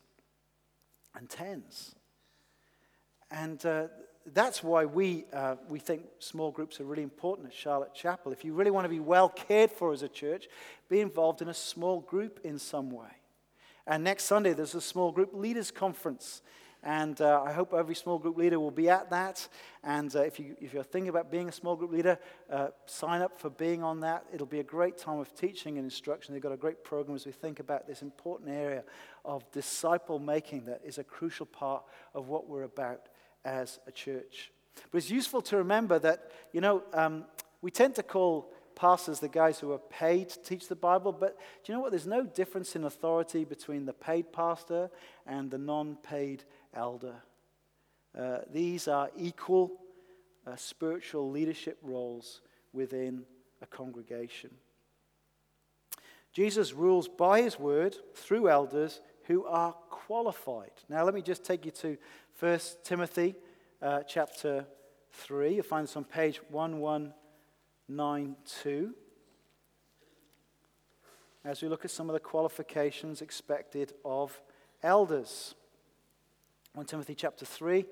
and 1.15 1.29
tens. 1.29 1.95
And 3.29 3.65
uh, 3.65 3.87
that's 4.33 4.63
why 4.63 4.85
we, 4.85 5.25
uh, 5.33 5.55
we 5.69 5.79
think 5.79 6.03
small 6.19 6.51
groups 6.51 6.79
are 6.79 6.83
really 6.83 7.03
important 7.03 7.47
at 7.47 7.53
Charlotte 7.53 7.93
Chapel. 7.93 8.31
If 8.31 8.45
you 8.45 8.53
really 8.53 8.71
want 8.71 8.85
to 8.85 8.89
be 8.89 8.99
well 8.99 9.29
cared 9.29 9.71
for 9.71 9.93
as 9.93 10.03
a 10.03 10.09
church, 10.09 10.47
be 10.89 10.99
involved 10.99 11.41
in 11.41 11.47
a 11.47 11.53
small 11.53 12.01
group 12.01 12.39
in 12.43 12.59
some 12.59 12.91
way. 12.91 13.09
And 13.87 14.03
next 14.03 14.25
Sunday, 14.25 14.53
there's 14.53 14.75
a 14.75 14.81
small 14.81 15.11
group 15.11 15.31
leaders 15.33 15.71
conference. 15.71 16.41
And 16.83 17.21
uh, 17.21 17.43
I 17.45 17.51
hope 17.51 17.73
every 17.73 17.93
small 17.93 18.17
group 18.17 18.37
leader 18.37 18.59
will 18.59 18.71
be 18.71 18.89
at 18.89 19.11
that. 19.11 19.47
And 19.83 20.15
uh, 20.15 20.21
if, 20.21 20.39
you, 20.39 20.55
if 20.59 20.73
you're 20.73 20.83
thinking 20.83 21.09
about 21.09 21.31
being 21.31 21.47
a 21.47 21.51
small 21.51 21.75
group 21.75 21.91
leader, 21.91 22.17
uh, 22.49 22.69
sign 22.87 23.21
up 23.21 23.39
for 23.39 23.51
being 23.51 23.83
on 23.83 23.99
that. 23.99 24.25
It'll 24.33 24.47
be 24.47 24.61
a 24.61 24.63
great 24.63 24.97
time 24.97 25.19
of 25.19 25.33
teaching 25.35 25.77
and 25.77 25.85
instruction. 25.85 26.33
They've 26.33 26.41
got 26.41 26.51
a 26.51 26.57
great 26.57 26.83
program 26.83 27.15
as 27.15 27.25
we 27.25 27.31
think 27.31 27.59
about 27.59 27.87
this 27.87 28.01
important 28.01 28.49
area 28.49 28.83
of 29.23 29.49
disciple 29.51 30.17
making 30.17 30.65
that 30.65 30.81
is 30.83 30.97
a 30.97 31.03
crucial 31.03 31.45
part 31.45 31.83
of 32.15 32.27
what 32.27 32.47
we're 32.47 32.63
about 32.63 33.09
as 33.45 33.79
a 33.85 33.91
church. 33.91 34.51
But 34.91 34.99
it's 34.99 35.11
useful 35.11 35.41
to 35.43 35.57
remember 35.57 35.99
that, 35.99 36.31
you 36.51 36.61
know, 36.61 36.83
um, 36.93 37.25
we 37.61 37.69
tend 37.69 37.95
to 37.95 38.03
call 38.03 38.51
pastors 38.75 39.19
the 39.19 39.27
guys 39.27 39.59
who 39.59 39.71
are 39.71 39.77
paid 39.77 40.29
to 40.29 40.41
teach 40.41 40.67
the 40.67 40.75
Bible, 40.75 41.11
but 41.11 41.37
do 41.37 41.71
you 41.71 41.75
know 41.75 41.81
what? 41.81 41.91
There's 41.91 42.07
no 42.07 42.23
difference 42.23 42.75
in 42.75 42.85
authority 42.85 43.43
between 43.45 43.85
the 43.85 43.93
paid 43.93 44.31
pastor 44.31 44.89
and 45.27 45.51
the 45.51 45.57
non 45.57 45.97
paid 45.97 46.43
elder. 46.73 47.15
Uh, 48.17 48.39
these 48.51 48.87
are 48.87 49.09
equal 49.17 49.71
uh, 50.45 50.55
spiritual 50.55 51.29
leadership 51.29 51.77
roles 51.81 52.41
within 52.73 53.23
a 53.61 53.65
congregation. 53.65 54.49
Jesus 56.33 56.73
rules 56.73 57.07
by 57.07 57.41
his 57.41 57.57
word 57.59 57.95
through 58.15 58.49
elders 58.49 59.01
who 59.25 59.45
are 59.45 59.73
qualified. 59.89 60.71
Now, 60.89 61.03
let 61.03 61.13
me 61.13 61.21
just 61.21 61.43
take 61.43 61.65
you 61.65 61.71
to 61.71 61.97
1 62.39 62.59
Timothy 62.83 63.35
uh, 63.81 64.03
chapter 64.03 64.65
3. 65.11 65.55
You'll 65.55 65.63
find 65.63 65.87
this 65.87 65.97
on 65.97 66.05
page 66.05 66.39
1192. 66.49 68.93
As 71.43 71.59
we 71.61 71.67
look 71.67 71.83
at 71.85 71.91
some 71.91 72.09
of 72.09 72.13
the 72.13 72.19
qualifications 72.19 73.21
expected 73.21 73.93
of 74.05 74.41
elders. 74.83 75.55
1 76.73 76.85
Timothy 76.85 77.15
chapter 77.15 77.45
3, 77.45 77.83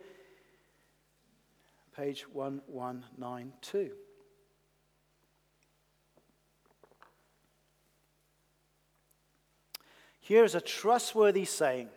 page 1.98 2.26
1192. 2.32 3.92
Here 10.22 10.46
is 10.46 10.56
a 10.56 10.62
trustworthy 10.62 11.44
saying 11.44 11.90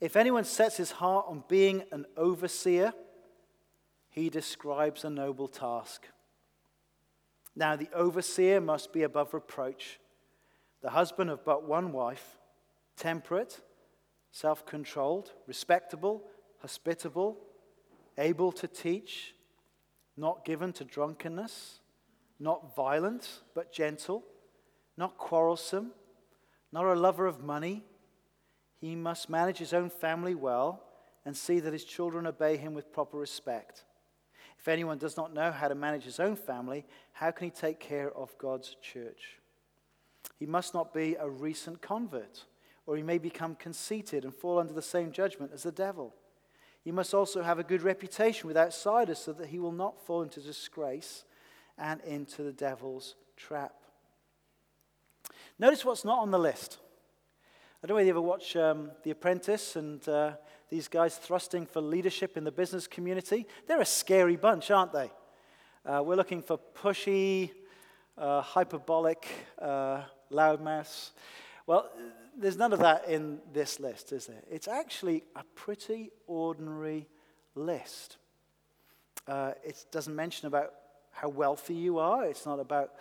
If 0.00 0.14
anyone 0.14 0.44
sets 0.44 0.76
his 0.76 0.92
heart 0.92 1.26
on 1.28 1.42
being 1.48 1.82
an 1.90 2.06
overseer, 2.16 2.92
he 4.10 4.30
describes 4.30 5.04
a 5.04 5.10
noble 5.10 5.48
task. 5.48 6.06
Now, 7.56 7.74
the 7.74 7.88
overseer 7.92 8.60
must 8.60 8.92
be 8.92 9.02
above 9.02 9.34
reproach, 9.34 9.98
the 10.82 10.90
husband 10.90 11.30
of 11.30 11.44
but 11.44 11.66
one 11.66 11.90
wife, 11.90 12.38
temperate 12.96 13.60
self 14.34 14.66
controlled, 14.66 15.30
respectable, 15.46 16.24
hospitable, 16.60 17.38
able 18.18 18.50
to 18.50 18.66
teach, 18.66 19.32
not 20.16 20.44
given 20.44 20.72
to 20.72 20.84
drunkenness, 20.84 21.78
not 22.40 22.74
violent, 22.74 23.42
but 23.54 23.72
gentle, 23.72 24.24
not 24.96 25.16
quarrelsome, 25.18 25.92
not 26.72 26.84
a 26.84 26.94
lover 26.94 27.26
of 27.26 27.44
money. 27.44 27.84
He 28.80 28.96
must 28.96 29.30
manage 29.30 29.58
his 29.58 29.72
own 29.72 29.88
family 29.88 30.34
well 30.34 30.82
and 31.24 31.36
see 31.36 31.60
that 31.60 31.72
his 31.72 31.84
children 31.84 32.26
obey 32.26 32.56
him 32.56 32.74
with 32.74 32.92
proper 32.92 33.16
respect. 33.16 33.84
If 34.58 34.66
anyone 34.66 34.98
does 34.98 35.16
not 35.16 35.32
know 35.32 35.52
how 35.52 35.68
to 35.68 35.76
manage 35.76 36.02
his 36.02 36.18
own 36.18 36.34
family, 36.34 36.84
how 37.12 37.30
can 37.30 37.44
he 37.44 37.50
take 37.52 37.78
care 37.78 38.10
of 38.10 38.36
God's 38.38 38.74
church? 38.82 39.38
He 40.40 40.46
must 40.46 40.74
not 40.74 40.92
be 40.92 41.14
a 41.14 41.30
recent 41.30 41.80
convert 41.80 42.46
or 42.86 42.96
he 42.96 43.02
may 43.02 43.18
become 43.18 43.54
conceited 43.54 44.24
and 44.24 44.34
fall 44.34 44.58
under 44.58 44.72
the 44.72 44.82
same 44.82 45.10
judgment 45.12 45.52
as 45.54 45.62
the 45.62 45.72
devil. 45.72 46.14
He 46.82 46.92
must 46.92 47.14
also 47.14 47.42
have 47.42 47.58
a 47.58 47.64
good 47.64 47.82
reputation 47.82 48.46
with 48.46 48.56
outsiders 48.56 49.18
so 49.18 49.32
that 49.32 49.48
he 49.48 49.58
will 49.58 49.72
not 49.72 49.98
fall 50.04 50.22
into 50.22 50.40
disgrace 50.40 51.24
and 51.78 52.00
into 52.02 52.42
the 52.42 52.52
devil's 52.52 53.14
trap. 53.36 53.74
Notice 55.58 55.84
what's 55.84 56.04
not 56.04 56.18
on 56.18 56.30
the 56.30 56.38
list. 56.38 56.78
I 57.82 57.86
don't 57.86 57.94
know 57.94 57.96
whether 57.96 58.06
you 58.06 58.12
ever 58.12 58.20
watch 58.20 58.56
um, 58.56 58.90
The 59.02 59.10
Apprentice 59.12 59.76
and 59.76 60.06
uh, 60.08 60.32
these 60.68 60.88
guys 60.88 61.16
thrusting 61.16 61.66
for 61.66 61.80
leadership 61.80 62.36
in 62.36 62.44
the 62.44 62.52
business 62.52 62.86
community. 62.86 63.46
They're 63.66 63.80
a 63.80 63.86
scary 63.86 64.36
bunch, 64.36 64.70
aren't 64.70 64.92
they? 64.92 65.10
Uh, 65.86 66.02
we're 66.02 66.16
looking 66.16 66.42
for 66.42 66.58
pushy, 66.74 67.50
uh, 68.16 68.40
hyperbolic, 68.40 69.26
uh, 69.60 70.02
loudmouths. 70.30 71.10
Well, 71.66 71.90
there's 72.38 72.56
none 72.56 72.72
of 72.72 72.80
that 72.80 73.08
in 73.08 73.38
this 73.52 73.80
list, 73.80 74.12
is 74.12 74.26
there? 74.26 74.42
It's 74.50 74.68
actually 74.68 75.24
a 75.36 75.42
pretty 75.54 76.10
ordinary 76.26 77.06
list. 77.54 78.16
Uh, 79.26 79.52
it 79.64 79.84
doesn't 79.90 80.14
mention 80.14 80.48
about 80.48 80.72
how 81.12 81.28
wealthy 81.28 81.74
you 81.74 81.98
are. 81.98 82.24
It's 82.24 82.44
not 82.44 82.60
about 82.60 82.92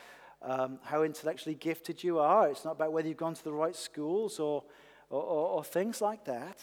um, 0.42 0.80
how 0.84 1.04
intellectually 1.04 1.56
gifted 1.56 2.04
you 2.04 2.20
are. 2.20 2.50
It's 2.50 2.66
not 2.66 2.72
about 2.72 2.92
whether 2.92 3.08
you've 3.08 3.18
gone 3.18 3.34
to 3.34 3.44
the 3.44 3.54
right 3.54 3.76
schools 3.76 4.40
or, 4.40 4.64
or, 5.10 5.22
or, 5.22 5.48
or 5.50 5.64
things 5.64 6.02
like 6.02 6.26
that. 6.26 6.60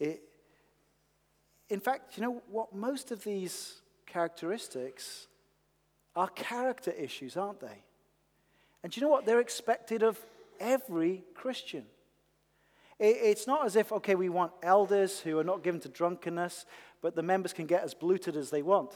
It, 0.00 0.22
in 1.68 1.80
fact, 1.80 2.16
you 2.16 2.22
know 2.22 2.42
what? 2.50 2.74
Most 2.74 3.12
of 3.12 3.24
these 3.24 3.80
characteristics 4.06 5.28
are 6.14 6.28
character 6.28 6.90
issues, 6.90 7.36
aren't 7.36 7.60
they? 7.60 7.84
And 8.82 8.92
do 8.92 9.00
you 9.00 9.06
know 9.06 9.10
what? 9.10 9.24
They're 9.24 9.40
expected 9.40 10.02
of 10.02 10.18
every 10.62 11.24
Christian. 11.34 11.84
It's 12.98 13.48
not 13.48 13.66
as 13.66 13.74
if, 13.74 13.90
okay, 13.92 14.14
we 14.14 14.28
want 14.28 14.52
elders 14.62 15.18
who 15.18 15.38
are 15.38 15.44
not 15.44 15.64
given 15.64 15.80
to 15.80 15.88
drunkenness, 15.88 16.66
but 17.00 17.16
the 17.16 17.22
members 17.22 17.52
can 17.52 17.66
get 17.66 17.82
as 17.82 17.94
bloated 17.94 18.36
as 18.36 18.50
they 18.50 18.62
want. 18.62 18.92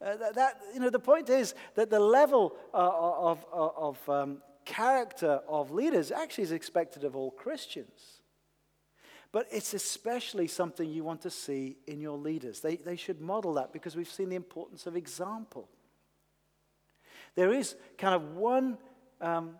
Uh, 0.00 0.16
that, 0.16 0.34
that, 0.36 0.60
you 0.72 0.80
know, 0.80 0.90
the 0.90 0.98
point 0.98 1.28
is 1.28 1.54
that 1.74 1.90
the 1.90 1.98
level 1.98 2.54
uh, 2.72 2.76
of, 2.76 3.44
of, 3.52 3.72
of 3.76 4.08
um, 4.08 4.38
character 4.64 5.40
of 5.48 5.72
leaders 5.72 6.12
actually 6.12 6.44
is 6.44 6.52
expected 6.52 7.02
of 7.02 7.16
all 7.16 7.32
Christians. 7.32 8.20
But 9.32 9.48
it's 9.50 9.74
especially 9.74 10.46
something 10.46 10.88
you 10.88 11.02
want 11.02 11.22
to 11.22 11.30
see 11.30 11.78
in 11.86 12.00
your 12.00 12.18
leaders. 12.18 12.60
They, 12.60 12.76
they 12.76 12.96
should 12.96 13.20
model 13.20 13.54
that 13.54 13.72
because 13.72 13.96
we've 13.96 14.08
seen 14.08 14.28
the 14.28 14.36
importance 14.36 14.86
of 14.86 14.94
example. 14.94 15.68
There 17.34 17.52
is 17.52 17.74
kind 17.96 18.14
of 18.14 18.36
one 18.36 18.78
um, 19.20 19.56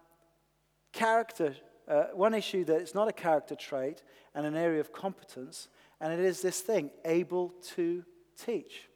character, 0.93 1.55
uh, 1.89 2.05
one 2.15 2.35
issue 2.35 2.65
that 2.65 2.81
it's 2.81 2.95
not 2.95 3.09
a 3.09 3.13
character 3.13 3.55
trait 3.55 4.03
and 4.35 4.47
an 4.47 4.55
area 4.55 4.81
of 4.81 4.93
competence, 4.93 5.69
and 6.01 6.13
it 6.13 6.21
is 6.21 6.41
this 6.41 6.61
thing 6.61 6.91
able 7.05 7.55
to 7.75 8.05
teach. 8.37 8.89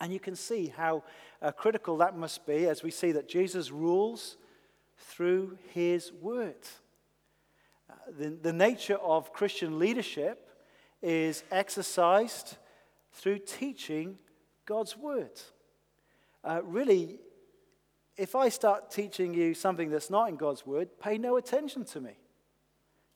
And 0.00 0.12
you 0.12 0.20
can 0.20 0.34
see 0.34 0.66
how 0.66 1.04
uh, 1.40 1.52
critical 1.52 1.96
that 1.98 2.16
must 2.16 2.46
be 2.46 2.66
as 2.66 2.82
we 2.82 2.90
see 2.90 3.12
that 3.12 3.28
Jesus 3.28 3.70
rules 3.70 4.36
through 4.96 5.58
his 5.72 6.12
word. 6.12 6.66
Uh, 7.88 7.94
the, 8.18 8.30
the 8.30 8.52
nature 8.52 8.96
of 8.96 9.32
Christian 9.32 9.78
leadership 9.78 10.48
is 11.02 11.44
exercised 11.50 12.56
through 13.12 13.38
teaching 13.38 14.18
God's 14.66 14.96
word. 14.96 15.40
Uh, 16.44 16.60
really, 16.64 17.20
if 18.16 18.34
I 18.34 18.48
start 18.48 18.90
teaching 18.90 19.34
you 19.34 19.54
something 19.54 19.90
that's 19.90 20.10
not 20.10 20.28
in 20.28 20.36
God's 20.36 20.66
word, 20.66 20.98
pay 21.00 21.18
no 21.18 21.36
attention 21.36 21.84
to 21.86 22.00
me 22.00 22.12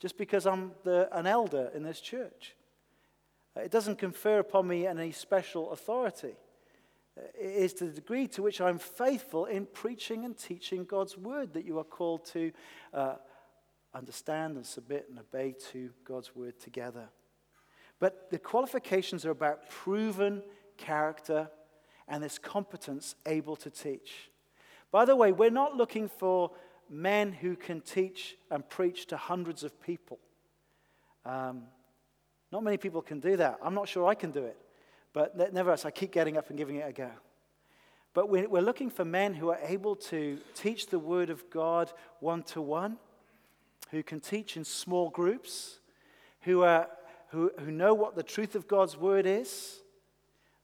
just 0.01 0.19
because 0.19 0.47
I'm 0.47 0.73
the, 0.85 1.09
an 1.17 1.27
elder 1.27 1.71
in 1.75 1.83
this 1.83 2.01
church. 2.01 2.55
It 3.57 3.71
doesn't 3.71 3.99
confer 3.99 4.39
upon 4.39 4.69
me 4.69 4.87
any 4.87 5.13
special 5.13 5.73
authority. 5.73 6.35
It 7.17 7.35
is 7.41 7.73
the 7.75 7.87
degree 7.87 8.27
to 8.29 8.43
which 8.43 8.61
I'm 8.61 8.79
faithful 8.79 9.47
in 9.47 9.67
preaching 9.67 10.27
and 10.27 10.37
teaching 10.37 10.85
God's 10.85 11.17
word 11.17 11.55
that 11.55 11.65
you 11.65 11.79
are 11.79 11.85
called 11.85 12.27
to 12.27 12.53
uh, 12.93 13.15
understand 13.95 14.57
and 14.57 14.67
submit 14.67 15.07
and 15.09 15.19
obey 15.19 15.55
to 15.73 15.91
God's 16.05 16.37
word 16.37 16.61
together. 16.61 17.09
But 17.99 18.31
the 18.31 18.39
qualifications 18.39 19.25
are 19.25 19.31
about 19.31 19.71
proven 19.71 20.43
character 20.77 21.51
and 22.07 22.23
this 22.23 22.39
competence 22.39 23.15
able 23.25 23.57
to 23.57 23.71
teach. 23.71 24.31
By 24.90 25.05
the 25.05 25.16
way, 25.16 25.33
we're 25.33 25.51
not 25.51 25.77
looking 25.77 26.09
for 26.09 26.53
men 26.88 27.33
who 27.33 27.57
can 27.57 27.81
teach 27.81 28.37
and 28.51 28.68
preach 28.68 29.07
to 29.07 29.16
hundreds 29.16 29.64
of 29.64 29.81
people. 29.83 30.18
Um, 31.25 31.64
not 32.53 32.62
many 32.62 32.77
people 32.77 33.03
can 33.03 33.20
do 33.20 33.37
that. 33.37 33.59
I'm 33.62 33.75
not 33.75 33.88
sure 33.88 34.07
I 34.07 34.14
can 34.14 34.31
do 34.31 34.44
it. 34.44 34.57
But 35.12 35.37
nevertheless, 35.37 35.85
I 35.85 35.90
keep 35.90 36.12
getting 36.12 36.37
up 36.37 36.49
and 36.49 36.59
giving 36.59 36.77
it 36.77 36.88
a 36.88 36.92
go. 36.92 37.11
But 38.14 38.31
we're 38.31 38.62
looking 38.62 38.88
for 38.88 39.05
men 39.05 39.35
who 39.35 39.51
are 39.51 39.59
able 39.62 39.94
to 39.96 40.38
teach 40.55 40.87
the 40.87 40.99
Word 40.99 41.29
of 41.29 41.51
God 41.51 41.92
one 42.20 42.42
to 42.44 42.62
one, 42.62 42.96
who 43.90 44.03
can 44.03 44.20
teach 44.20 44.57
in 44.57 44.64
small 44.64 45.11
groups, 45.11 45.81
who, 46.40 46.62
are, 46.62 46.88
who, 47.29 47.51
who 47.59 47.70
know 47.70 47.92
what 47.92 48.16
the 48.16 48.22
truth 48.22 48.55
of 48.55 48.66
God's 48.66 48.96
Word 48.96 49.27
is, 49.27 49.81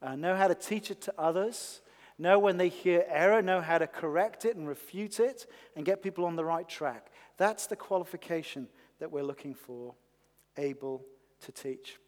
uh, 0.00 0.16
know 0.16 0.34
how 0.34 0.48
to 0.48 0.54
teach 0.54 0.90
it 0.90 1.02
to 1.02 1.14
others, 1.18 1.81
know 2.18 2.38
when 2.38 2.56
they 2.56 2.68
hear 2.68 3.04
error, 3.08 3.42
know 3.42 3.60
how 3.60 3.78
to 3.78 3.86
correct 3.86 4.44
it 4.44 4.56
and 4.56 4.68
refute 4.68 5.20
it, 5.20 5.46
and 5.76 5.84
get 5.84 6.02
people 6.02 6.24
on 6.24 6.36
the 6.36 6.44
right 6.44 6.68
track. 6.68 7.10
That's 7.36 7.66
the 7.66 7.76
qualification 7.76 8.68
that 8.98 9.10
we're 9.10 9.24
looking 9.24 9.54
for, 9.54 9.94
able 10.56 11.04
to 11.40 11.52
teach. 11.52 11.98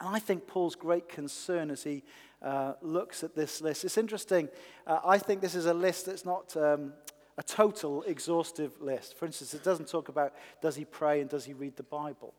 And 0.00 0.14
I 0.14 0.18
think 0.18 0.46
Paul's 0.46 0.76
great 0.76 1.08
concern 1.08 1.70
as 1.70 1.82
he 1.82 2.04
uh, 2.40 2.74
looks 2.82 3.24
at 3.24 3.34
this 3.34 3.60
list, 3.60 3.84
it's 3.84 3.98
interesting. 3.98 4.48
Uh, 4.86 5.00
I 5.04 5.18
think 5.18 5.40
this 5.40 5.56
is 5.56 5.66
a 5.66 5.74
list 5.74 6.06
that's 6.06 6.24
not 6.24 6.56
um, 6.56 6.92
a 7.36 7.42
total 7.42 8.02
exhaustive 8.02 8.80
list. 8.80 9.18
For 9.18 9.26
instance, 9.26 9.54
it 9.54 9.64
doesn't 9.64 9.88
talk 9.88 10.08
about 10.08 10.34
does 10.62 10.76
he 10.76 10.84
pray 10.84 11.20
and 11.20 11.28
does 11.28 11.44
he 11.44 11.52
read 11.52 11.76
the 11.76 11.82
Bible. 11.82 12.34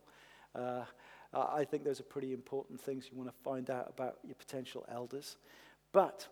Uh, 0.55 0.83
I 1.33 1.63
think 1.63 1.83
those 1.83 1.99
are 1.99 2.03
pretty 2.03 2.33
important 2.33 2.81
things 2.81 3.07
you 3.11 3.17
want 3.17 3.29
to 3.29 3.43
find 3.43 3.69
out 3.69 3.87
about 3.89 4.17
your 4.25 4.35
potential 4.35 4.85
elders. 4.89 5.37
But 5.91 6.27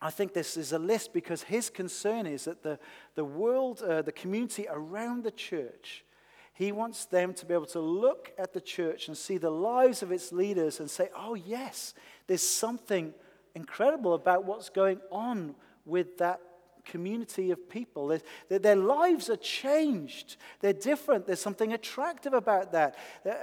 I 0.00 0.10
think 0.10 0.32
this 0.32 0.56
is 0.56 0.72
a 0.72 0.78
list 0.78 1.12
because 1.12 1.42
his 1.42 1.70
concern 1.70 2.26
is 2.26 2.44
that 2.44 2.62
the, 2.62 2.78
the 3.16 3.24
world, 3.24 3.82
uh, 3.82 4.02
the 4.02 4.12
community 4.12 4.66
around 4.70 5.24
the 5.24 5.30
church, 5.32 6.04
he 6.52 6.72
wants 6.72 7.04
them 7.04 7.34
to 7.34 7.46
be 7.46 7.54
able 7.54 7.66
to 7.66 7.80
look 7.80 8.32
at 8.38 8.52
the 8.52 8.60
church 8.60 9.08
and 9.08 9.16
see 9.16 9.38
the 9.38 9.50
lives 9.50 10.02
of 10.02 10.12
its 10.12 10.32
leaders 10.32 10.80
and 10.80 10.90
say, 10.90 11.08
oh, 11.16 11.34
yes, 11.34 11.94
there's 12.26 12.42
something 12.42 13.12
incredible 13.54 14.14
about 14.14 14.44
what's 14.44 14.68
going 14.68 15.00
on 15.10 15.54
with 15.84 16.18
that 16.18 16.40
community 16.84 17.50
of 17.50 17.68
people. 17.68 18.08
Their, 18.48 18.58
their 18.58 18.76
lives 18.76 19.30
are 19.30 19.36
changed, 19.36 20.36
they're 20.60 20.72
different. 20.72 21.26
There's 21.26 21.40
something 21.40 21.72
attractive 21.72 22.32
about 22.32 22.72
that. 22.72 22.96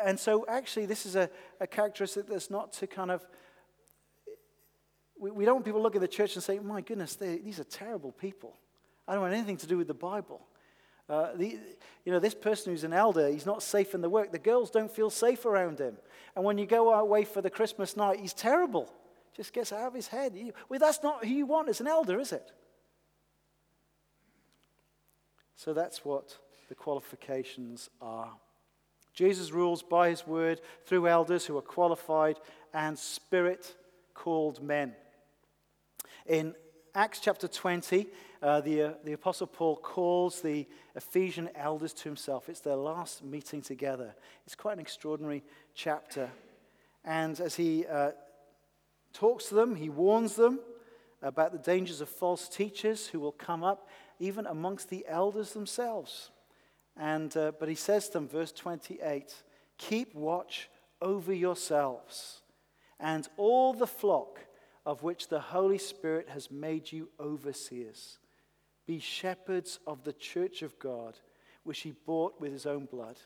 And 0.04 0.20
so, 0.20 0.46
actually, 0.50 0.88
this 0.88 1.06
is 1.06 1.16
a, 1.16 1.30
a 1.60 1.68
characteristic 1.68 2.28
that's 2.28 2.50
not 2.50 2.74
to 2.74 2.88
kind 2.88 3.12
of. 3.12 3.26
We, 5.26 5.32
we 5.32 5.46
don't 5.46 5.56
want 5.56 5.66
people 5.66 5.82
look 5.82 5.96
at 5.96 6.02
the 6.02 6.08
church 6.08 6.36
and 6.36 6.44
say, 6.44 6.60
my 6.60 6.82
goodness, 6.82 7.16
they, 7.16 7.40
these 7.40 7.60
are 7.60 7.64
terrible 7.64 8.12
people. 8.12 8.56
I 9.08 9.14
don't 9.14 9.24
want 9.24 9.34
anything 9.34 9.58
to 9.58 9.66
do 9.66 9.76
with 9.76 9.88
the 9.88 9.96
Bible. 9.96 10.46
Uh, 11.10 11.30
the, 11.36 11.58
you 12.06 12.12
know, 12.12 12.20
this 12.20 12.36
person 12.36 12.72
who's 12.72 12.84
an 12.84 12.94
elder, 12.94 13.28
he's 13.28 13.46
not 13.46 13.64
safe 13.64 13.96
in 13.96 14.02
the 14.02 14.10
work. 14.10 14.32
The 14.32 14.38
girls 14.38 14.70
don't 14.70 14.92
feel 14.92 15.10
safe 15.10 15.46
around 15.46 15.80
him. 15.80 15.98
And 16.36 16.46
when 16.46 16.60
you 16.60 16.68
go 16.68 16.94
away 16.94 17.24
for 17.24 17.42
the 17.42 17.50
Christmas 17.50 17.98
night, 17.98 18.20
he's 18.20 18.34
terrible. 18.34 18.88
Just 19.36 19.52
gets 19.52 19.74
out 19.74 19.88
of 19.88 19.96
his 19.96 20.08
head. 20.08 20.34
well, 20.70 20.80
that's 20.80 21.02
not 21.02 21.26
who 21.26 21.34
you 21.34 21.48
want 21.48 21.70
as 21.70 21.82
an 21.82 21.88
elder, 21.88 22.20
is 22.20 22.32
it? 22.32 22.52
So 25.56 25.74
that's 25.74 26.06
what 26.06 26.38
the 26.70 26.76
qualifications 26.76 27.90
are. 28.00 28.32
Jesus 29.16 29.52
rules 29.52 29.82
by 29.82 30.10
his 30.10 30.28
word 30.28 30.62
through 30.86 31.08
elders 31.08 31.48
who 31.48 31.58
are 31.58 31.64
qualified 31.64 32.38
and 32.76 33.00
spirit 33.00 33.76
called 34.14 34.62
men. 34.62 34.94
In 36.26 36.56
Acts 36.96 37.20
chapter 37.20 37.48
20, 37.48 38.08
uh, 38.42 38.62
the, 38.62 38.82
uh, 38.82 38.92
the 39.04 39.14
Apostle 39.14 39.46
Paul 39.46 39.76
calls 39.76 40.42
the 40.42 40.68
Ephesian 40.96 41.52
elders 41.54 41.94
to 41.94 42.06
himself. 42.06 42.50
It's 42.50 42.62
their 42.62 42.76
last 42.76 43.24
meeting 43.24 43.62
together. 43.62 44.16
It's 44.44 44.56
quite 44.56 44.74
an 44.74 44.80
extraordinary 44.80 45.44
chapter. 45.76 46.32
And 47.04 47.40
as 47.40 47.56
he 47.56 47.86
uh, 47.86 48.12
talks 49.14 49.50
to 49.50 49.56
them, 49.56 49.76
he 49.76 49.90
warns 49.90 50.36
them 50.36 50.62
about 51.22 51.52
the 51.52 51.60
dangers 51.60 52.02
of 52.02 52.10
false 52.10 52.50
teachers 52.50 53.06
who 53.06 53.20
will 53.20 53.32
come 53.32 53.64
up 53.64 53.88
even 54.20 54.48
amongst 54.48 54.90
the 54.90 55.06
elders 55.08 55.54
themselves. 55.54 56.32
And, 56.98 57.38
uh, 57.38 57.52
but 57.60 57.70
he 57.70 57.76
says 57.76 58.08
to 58.08 58.14
them, 58.14 58.28
verse 58.28 58.52
28 58.52 59.44
Keep 59.78 60.16
watch 60.16 60.70
over 61.04 61.34
yourselves 61.34 62.42
and 63.00 63.28
all 63.38 63.74
the 63.74 63.86
flock 63.86 64.40
of 64.86 65.04
which 65.04 65.28
the 65.28 65.40
Holy 65.40 65.78
Spirit 65.78 66.30
has 66.30 66.52
made 66.52 66.92
you 66.92 67.10
overseers. 67.20 68.20
Be 68.86 69.00
shepherds 69.00 69.80
of 69.88 70.04
the 70.04 70.14
church 70.14 70.62
of 70.62 70.78
God, 70.78 71.18
which 71.64 71.80
he 71.80 71.94
bought 72.06 72.40
with 72.40 72.52
his 72.52 72.66
own 72.66 72.86
blood. 72.86 73.18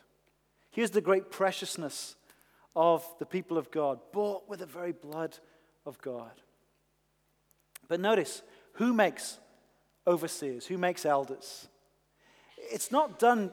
Here's 0.70 0.90
the 0.90 1.00
great 1.00 1.30
preciousness 1.30 2.16
of 2.74 3.04
the 3.18 3.26
people 3.26 3.58
of 3.58 3.70
God, 3.70 3.98
bought 4.12 4.48
with 4.48 4.60
the 4.60 4.66
very 4.66 4.92
blood 4.92 5.36
of 5.84 6.00
God. 6.00 6.30
But 7.88 8.00
notice 8.00 8.42
who 8.74 8.94
makes 8.94 9.38
overseers, 10.06 10.66
who 10.66 10.78
makes 10.78 11.04
elders? 11.04 11.68
It's 12.56 12.92
not 12.92 13.18
done 13.18 13.50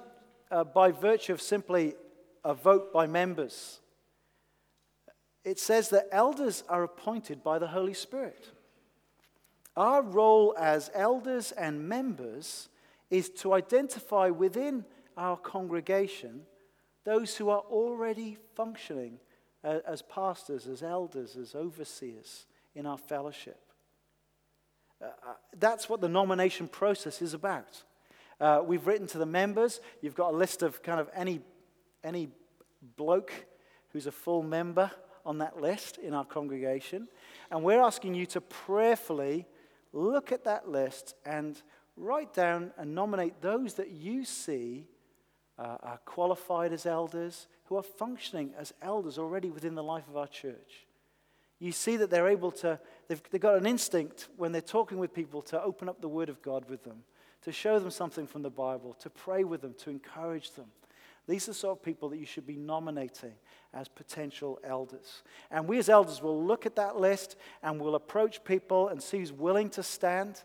uh, 0.51 0.63
by 0.63 0.91
virtue 0.91 1.33
of 1.33 1.41
simply 1.41 1.95
a 2.45 2.53
vote 2.53 2.93
by 2.93 3.07
members 3.07 3.81
it 5.47 5.60
says 5.60 5.88
that 5.89 6.10
elders 6.12 6.65
are 6.67 6.83
appointed 6.83 7.41
by 7.41 7.57
the 7.57 7.67
Holy 7.67 7.93
Spirit. 7.93 8.49
Our 9.77 10.01
role 10.01 10.53
as 10.60 10.91
elders 10.93 11.53
and 11.53 11.88
members 11.88 12.67
is 13.10 13.29
to 13.29 13.53
identify 13.53 14.29
within 14.29 14.83
our 15.15 15.38
congregation 15.38 16.41
those 17.05 17.38
who 17.38 17.47
are 17.49 17.62
already 17.62 18.38
functioning 18.55 19.19
as 19.63 20.01
pastors, 20.01 20.67
as 20.67 20.83
elders, 20.83 21.38
as 21.38 21.55
overseers 21.55 22.45
in 22.75 22.86
our 22.86 22.97
fellowship. 22.97 23.62
Uh, 25.01 25.05
uh, 25.05 25.33
that's 25.57 25.88
what 25.88 26.01
the 26.01 26.10
nomination 26.10 26.67
process 26.67 27.21
is 27.21 27.33
about. 27.33 27.83
Uh, 28.41 28.62
we've 28.65 28.86
written 28.86 29.07
to 29.07 29.17
the 29.17 29.25
members. 29.25 29.79
You've 30.01 30.13
got 30.13 30.33
a 30.33 30.38
list 30.38 30.62
of 30.62 30.83
kind 30.83 30.99
of 30.99 31.10
any, 31.15 31.39
any 32.03 32.27
bloke 32.97 33.31
who's 33.93 34.07
a 34.07 34.12
full 34.12 34.43
member 34.43 34.91
on 35.27 35.39
that 35.39 35.61
list 35.61 35.97
in 35.97 36.13
our 36.13 36.25
congregation. 36.25 37.07
And 37.51 37.63
we're 37.63 37.81
asking 37.81 38.15
you 38.15 38.25
to 38.27 38.41
prayerfully 38.41 39.45
look 39.93 40.31
at 40.31 40.45
that 40.45 40.69
list 40.69 41.13
and 41.25 41.61
write 41.97 42.33
down 42.33 42.71
and 42.77 42.95
nominate 42.95 43.41
those 43.41 43.75
that 43.75 43.91
you 43.91 44.23
see 44.23 44.87
uh, 45.59 45.77
are 45.81 45.99
qualified 46.05 46.71
as 46.71 46.85
elders, 46.85 47.47
who 47.65 47.75
are 47.75 47.83
functioning 47.83 48.53
as 48.57 48.73
elders 48.81 49.17
already 49.17 49.49
within 49.49 49.75
the 49.75 49.83
life 49.83 50.07
of 50.07 50.15
our 50.15 50.27
church. 50.27 50.85
You 51.59 51.71
see 51.71 51.97
that 51.97 52.09
they're 52.09 52.27
able 52.27 52.51
to, 52.51 52.79
they've, 53.07 53.21
they've 53.31 53.41
got 53.41 53.57
an 53.57 53.65
instinct 53.65 54.27
when 54.37 54.51
they're 54.51 54.61
talking 54.61 54.99
with 54.99 55.13
people 55.13 55.41
to 55.43 55.61
open 55.61 55.89
up 55.89 55.99
the 55.99 56.07
Word 56.07 56.29
of 56.29 56.41
God 56.41 56.69
with 56.69 56.83
them, 56.83 57.03
to 57.41 57.51
show 57.51 57.79
them 57.79 57.89
something 57.89 58.27
from 58.27 58.43
the 58.43 58.49
Bible, 58.49 58.95
to 58.99 59.09
pray 59.09 59.43
with 59.43 59.61
them, 59.61 59.73
to 59.79 59.89
encourage 59.89 60.51
them. 60.51 60.67
These 61.27 61.47
are 61.49 61.51
the 61.51 61.57
sort 61.57 61.77
of 61.77 61.83
people 61.83 62.09
that 62.09 62.17
you 62.17 62.25
should 62.25 62.47
be 62.47 62.55
nominating 62.55 63.33
as 63.73 63.87
potential 63.89 64.59
elders. 64.63 65.23
And 65.51 65.67
we 65.67 65.77
as 65.77 65.89
elders 65.89 66.21
will 66.21 66.41
look 66.41 66.65
at 66.65 66.75
that 66.77 66.97
list 66.97 67.35
and 67.61 67.81
we'll 67.81 67.95
approach 67.95 68.43
people 68.43 68.87
and 68.87 69.03
see 69.03 69.19
who's 69.19 69.33
willing 69.33 69.69
to 69.71 69.83
stand. 69.83 70.41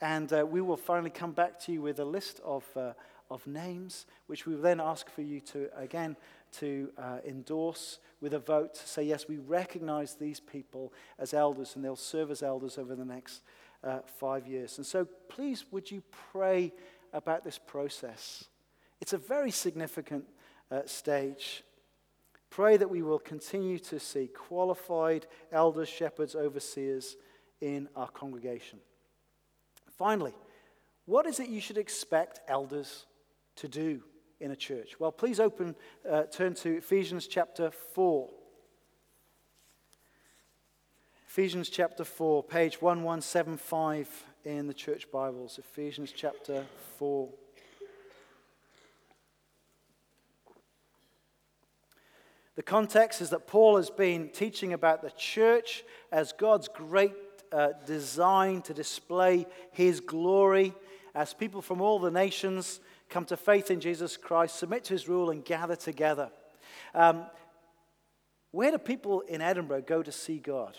And 0.00 0.32
uh, 0.32 0.46
we 0.48 0.60
will 0.60 0.76
finally 0.76 1.10
come 1.10 1.32
back 1.32 1.58
to 1.60 1.72
you 1.72 1.82
with 1.82 1.98
a 1.98 2.04
list 2.04 2.40
of, 2.44 2.64
uh, 2.76 2.92
of 3.28 3.44
names, 3.46 4.06
which 4.28 4.46
we 4.46 4.54
will 4.54 4.62
then 4.62 4.80
ask 4.80 5.10
for 5.10 5.22
you 5.22 5.40
to, 5.40 5.68
again, 5.76 6.16
to 6.52 6.90
uh, 6.96 7.18
endorse 7.26 7.98
with 8.20 8.34
a 8.34 8.38
vote 8.38 8.74
to 8.74 8.88
say, 8.88 9.02
yes, 9.02 9.26
we 9.28 9.38
recognize 9.38 10.14
these 10.14 10.38
people 10.38 10.92
as 11.18 11.34
elders 11.34 11.74
and 11.74 11.84
they'll 11.84 11.96
serve 11.96 12.30
as 12.30 12.42
elders 12.42 12.78
over 12.78 12.94
the 12.94 13.04
next 13.04 13.42
uh, 13.82 13.98
five 14.18 14.46
years. 14.46 14.78
And 14.78 14.86
so 14.86 15.06
please, 15.28 15.64
would 15.70 15.90
you 15.90 16.02
pray 16.32 16.72
about 17.12 17.44
this 17.44 17.58
process? 17.58 18.44
It's 19.00 19.12
a 19.12 19.18
very 19.18 19.50
significant 19.50 20.24
uh, 20.70 20.82
stage. 20.86 21.62
Pray 22.50 22.76
that 22.76 22.90
we 22.90 23.02
will 23.02 23.18
continue 23.18 23.78
to 23.78 23.98
see 23.98 24.26
qualified 24.26 25.26
elders, 25.52 25.88
shepherds, 25.88 26.34
overseers 26.34 27.16
in 27.60 27.88
our 27.96 28.08
congregation. 28.08 28.78
Finally, 29.96 30.34
what 31.06 31.26
is 31.26 31.40
it 31.40 31.48
you 31.48 31.60
should 31.60 31.78
expect 31.78 32.40
elders 32.48 33.06
to 33.56 33.68
do 33.68 34.02
in 34.40 34.50
a 34.50 34.56
church? 34.56 34.98
Well, 34.98 35.12
please 35.12 35.40
open, 35.40 35.74
uh, 36.08 36.24
turn 36.24 36.54
to 36.54 36.76
Ephesians 36.78 37.26
chapter 37.26 37.70
4. 37.70 38.28
Ephesians 41.28 41.68
chapter 41.68 42.04
4, 42.04 42.42
page 42.42 42.82
1175 42.82 44.24
in 44.44 44.66
the 44.66 44.74
church 44.74 45.10
Bibles. 45.12 45.58
Ephesians 45.58 46.12
chapter 46.12 46.64
4. 46.98 47.28
The 52.56 52.62
context 52.62 53.20
is 53.20 53.30
that 53.30 53.46
Paul 53.46 53.76
has 53.76 53.90
been 53.90 54.28
teaching 54.28 54.72
about 54.72 55.02
the 55.02 55.10
church 55.10 55.84
as 56.10 56.32
God's 56.32 56.68
great 56.68 57.14
uh, 57.52 57.70
design 57.86 58.62
to 58.62 58.74
display 58.74 59.46
his 59.72 60.00
glory 60.00 60.74
as 61.14 61.34
people 61.34 61.62
from 61.62 61.80
all 61.80 61.98
the 61.98 62.10
nations 62.10 62.80
come 63.08 63.24
to 63.26 63.36
faith 63.36 63.70
in 63.70 63.80
Jesus 63.80 64.16
Christ, 64.16 64.56
submit 64.56 64.84
to 64.84 64.94
his 64.94 65.08
rule, 65.08 65.30
and 65.30 65.44
gather 65.44 65.76
together. 65.76 66.30
Um, 66.94 67.26
where 68.52 68.70
do 68.70 68.78
people 68.78 69.20
in 69.22 69.40
Edinburgh 69.40 69.82
go 69.82 70.02
to 70.02 70.12
see 70.12 70.38
God? 70.38 70.78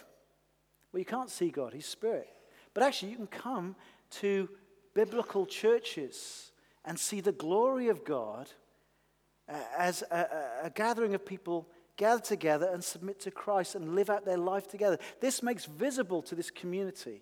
Well, 0.91 0.99
you 0.99 1.05
can't 1.05 1.29
see 1.29 1.49
God, 1.49 1.73
He's 1.73 1.85
Spirit. 1.85 2.27
But 2.73 2.83
actually, 2.83 3.11
you 3.11 3.17
can 3.17 3.27
come 3.27 3.75
to 4.11 4.49
biblical 4.93 5.45
churches 5.45 6.51
and 6.83 6.99
see 6.99 7.21
the 7.21 7.31
glory 7.31 7.87
of 7.87 8.03
God 8.03 8.49
as 9.77 10.03
a, 10.11 10.27
a, 10.63 10.69
gathering 10.69 11.13
of 11.13 11.25
people 11.25 11.67
gather 11.97 12.21
together 12.21 12.69
and 12.71 12.83
submit 12.83 13.19
to 13.21 13.31
Christ 13.31 13.75
and 13.75 13.95
live 13.95 14.09
out 14.09 14.25
their 14.25 14.37
life 14.37 14.67
together. 14.67 14.97
This 15.19 15.43
makes 15.43 15.65
visible 15.65 16.21
to 16.23 16.35
this 16.35 16.51
community 16.51 17.21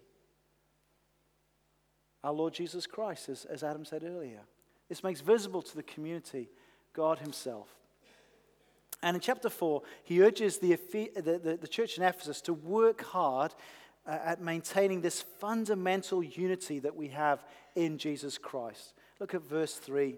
our 2.24 2.34
Lord 2.34 2.54
Jesus 2.54 2.86
Christ, 2.86 3.30
as, 3.30 3.46
as 3.46 3.64
Adam 3.64 3.86
said 3.86 4.04
earlier. 4.04 4.42
This 4.90 5.04
makes 5.04 5.22
visible 5.22 5.62
to 5.62 5.76
the 5.76 5.84
community 5.84 6.50
God 6.94 7.20
Himself. 7.20 7.70
And 9.02 9.16
in 9.16 9.22
chapter 9.22 9.50
4, 9.50 9.82
he 10.04 10.22
urges 10.22 10.58
the, 10.58 10.78
the, 10.92 11.40
the, 11.42 11.58
the 11.62 11.68
church 11.68 11.98
in 11.98 12.04
Ephesus 12.04 12.42
to 12.42 12.54
work 12.54 13.02
hard 13.02 13.54
uh, 14.06 14.18
at 14.26 14.42
maintaining 14.42 15.00
this 15.00 15.22
fundamental 15.22 16.22
unity 16.22 16.80
that 16.80 16.96
we 16.96 17.08
have 17.10 17.44
in 17.76 17.98
Jesus 17.98 18.38
Christ. 18.38 18.94
Look 19.20 19.34
at 19.34 19.42
verse 19.42 19.76
3. 19.76 20.18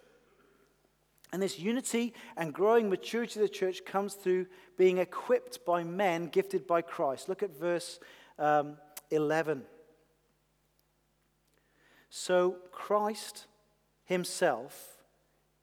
And 1.31 1.41
this 1.41 1.59
unity 1.59 2.13
and 2.35 2.53
growing 2.53 2.89
maturity 2.89 3.39
of 3.39 3.47
the 3.47 3.53
church 3.53 3.85
comes 3.85 4.15
through 4.15 4.47
being 4.77 4.97
equipped 4.97 5.65
by 5.65 5.83
men 5.83 6.27
gifted 6.27 6.67
by 6.67 6.81
Christ. 6.81 7.29
Look 7.29 7.41
at 7.41 7.57
verse 7.57 7.99
um, 8.37 8.77
11. 9.11 9.63
So 12.09 12.57
Christ 12.71 13.47
himself 14.03 14.97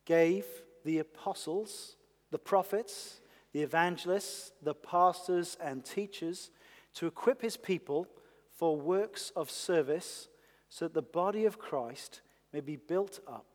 gave 0.06 0.46
the 0.84 0.98
apostles, 0.98 1.96
the 2.30 2.38
prophets, 2.38 3.20
the 3.52 3.60
evangelists, 3.60 4.52
the 4.62 4.74
pastors, 4.74 5.58
and 5.62 5.84
teachers 5.84 6.50
to 6.94 7.06
equip 7.06 7.42
his 7.42 7.58
people 7.58 8.06
for 8.54 8.76
works 8.76 9.30
of 9.36 9.50
service 9.50 10.28
so 10.70 10.86
that 10.86 10.94
the 10.94 11.02
body 11.02 11.44
of 11.44 11.58
Christ 11.58 12.22
may 12.52 12.60
be 12.60 12.76
built 12.76 13.20
up 13.26 13.47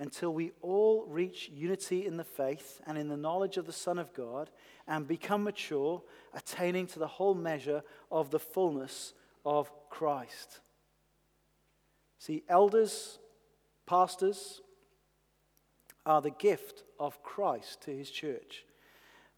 until 0.00 0.32
we 0.32 0.50
all 0.62 1.04
reach 1.06 1.50
unity 1.52 2.06
in 2.06 2.16
the 2.16 2.24
faith 2.24 2.80
and 2.86 2.96
in 2.96 3.08
the 3.08 3.18
knowledge 3.18 3.58
of 3.58 3.66
the 3.66 3.72
Son 3.72 3.98
of 3.98 4.14
God 4.14 4.50
and 4.88 5.06
become 5.06 5.44
mature, 5.44 6.02
attaining 6.34 6.86
to 6.88 6.98
the 6.98 7.06
whole 7.06 7.34
measure 7.34 7.82
of 8.10 8.30
the 8.30 8.38
fullness 8.38 9.12
of 9.44 9.70
Christ. 9.90 10.60
See, 12.18 12.42
elders, 12.48 13.18
pastors 13.86 14.62
are 16.06 16.22
the 16.22 16.30
gift 16.30 16.82
of 16.98 17.22
Christ 17.22 17.82
to 17.82 17.90
his 17.90 18.10
church. 18.10 18.64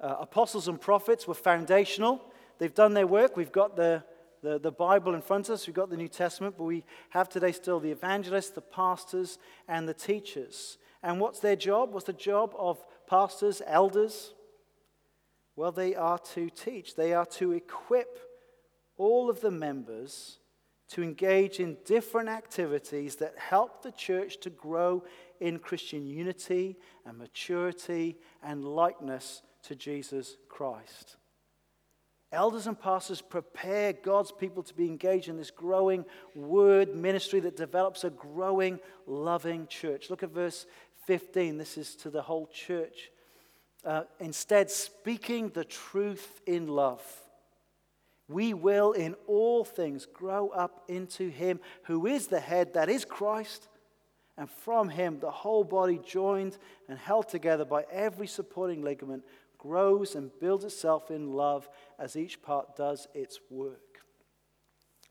Uh, 0.00 0.16
apostles 0.20 0.68
and 0.68 0.80
prophets 0.80 1.26
were 1.26 1.34
foundational. 1.34 2.22
They've 2.58 2.72
done 2.72 2.94
their 2.94 3.06
work. 3.08 3.36
We've 3.36 3.52
got 3.52 3.74
the 3.74 4.04
the, 4.42 4.58
the 4.58 4.72
Bible 4.72 5.14
in 5.14 5.22
front 5.22 5.48
of 5.48 5.54
us. 5.54 5.66
We've 5.66 5.74
got 5.74 5.90
the 5.90 5.96
New 5.96 6.08
Testament, 6.08 6.56
but 6.58 6.64
we 6.64 6.84
have 7.10 7.28
today 7.28 7.52
still 7.52 7.80
the 7.80 7.90
evangelists, 7.90 8.50
the 8.50 8.60
pastors, 8.60 9.38
and 9.68 9.88
the 9.88 9.94
teachers. 9.94 10.78
And 11.02 11.20
what's 11.20 11.40
their 11.40 11.56
job? 11.56 11.92
What's 11.92 12.06
the 12.06 12.12
job 12.12 12.54
of 12.58 12.84
pastors, 13.06 13.62
elders? 13.66 14.34
Well, 15.56 15.72
they 15.72 15.94
are 15.94 16.18
to 16.18 16.50
teach, 16.50 16.96
they 16.96 17.12
are 17.12 17.26
to 17.26 17.52
equip 17.52 18.18
all 18.96 19.28
of 19.28 19.40
the 19.40 19.50
members 19.50 20.38
to 20.88 21.02
engage 21.02 21.58
in 21.58 21.78
different 21.86 22.28
activities 22.28 23.16
that 23.16 23.38
help 23.38 23.82
the 23.82 23.92
church 23.92 24.38
to 24.40 24.50
grow 24.50 25.02
in 25.40 25.58
Christian 25.58 26.06
unity 26.06 26.76
and 27.06 27.16
maturity 27.16 28.18
and 28.42 28.64
likeness 28.64 29.42
to 29.64 29.74
Jesus 29.74 30.36
Christ. 30.48 31.16
Elders 32.32 32.66
and 32.66 32.80
pastors 32.80 33.20
prepare 33.20 33.92
God's 33.92 34.32
people 34.32 34.62
to 34.62 34.74
be 34.74 34.86
engaged 34.86 35.28
in 35.28 35.36
this 35.36 35.50
growing 35.50 36.06
word 36.34 36.96
ministry 36.96 37.40
that 37.40 37.56
develops 37.56 38.04
a 38.04 38.10
growing, 38.10 38.80
loving 39.06 39.66
church. 39.66 40.08
Look 40.08 40.22
at 40.22 40.30
verse 40.30 40.64
15. 41.06 41.58
This 41.58 41.76
is 41.76 41.94
to 41.96 42.10
the 42.10 42.22
whole 42.22 42.46
church. 42.46 43.10
Uh, 43.84 44.04
instead, 44.18 44.70
speaking 44.70 45.50
the 45.50 45.64
truth 45.64 46.40
in 46.46 46.68
love, 46.68 47.04
we 48.28 48.54
will 48.54 48.92
in 48.92 49.14
all 49.26 49.64
things 49.64 50.06
grow 50.06 50.48
up 50.48 50.84
into 50.88 51.28
Him 51.28 51.60
who 51.84 52.06
is 52.06 52.28
the 52.28 52.40
head, 52.40 52.74
that 52.74 52.88
is 52.88 53.04
Christ. 53.04 53.68
And 54.38 54.48
from 54.48 54.88
Him, 54.88 55.18
the 55.20 55.30
whole 55.30 55.64
body, 55.64 56.00
joined 56.02 56.56
and 56.88 56.98
held 56.98 57.28
together 57.28 57.66
by 57.66 57.84
every 57.92 58.26
supporting 58.26 58.82
ligament, 58.82 59.24
grows 59.62 60.16
and 60.16 60.32
builds 60.40 60.64
itself 60.64 61.08
in 61.10 61.32
love 61.34 61.68
as 61.96 62.16
each 62.16 62.42
part 62.42 62.74
does 62.74 63.06
its 63.14 63.38
work. 63.48 64.00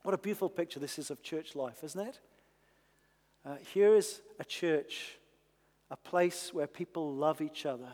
What 0.04 0.14
a 0.14 0.18
beautiful 0.18 0.50
picture 0.50 0.80
this 0.80 1.00
is 1.00 1.10
of 1.10 1.24
church 1.24 1.56
life, 1.56 1.86
isn't 1.86 2.08
it? 2.08 2.20
Uh, 3.46 3.56
here 3.74 3.96
is 3.96 4.22
a 4.40 4.44
church, 4.44 5.18
a 5.90 5.96
place 5.96 6.54
where 6.54 6.68
people 6.68 7.16
love 7.16 7.40
each 7.40 7.66
other, 7.66 7.88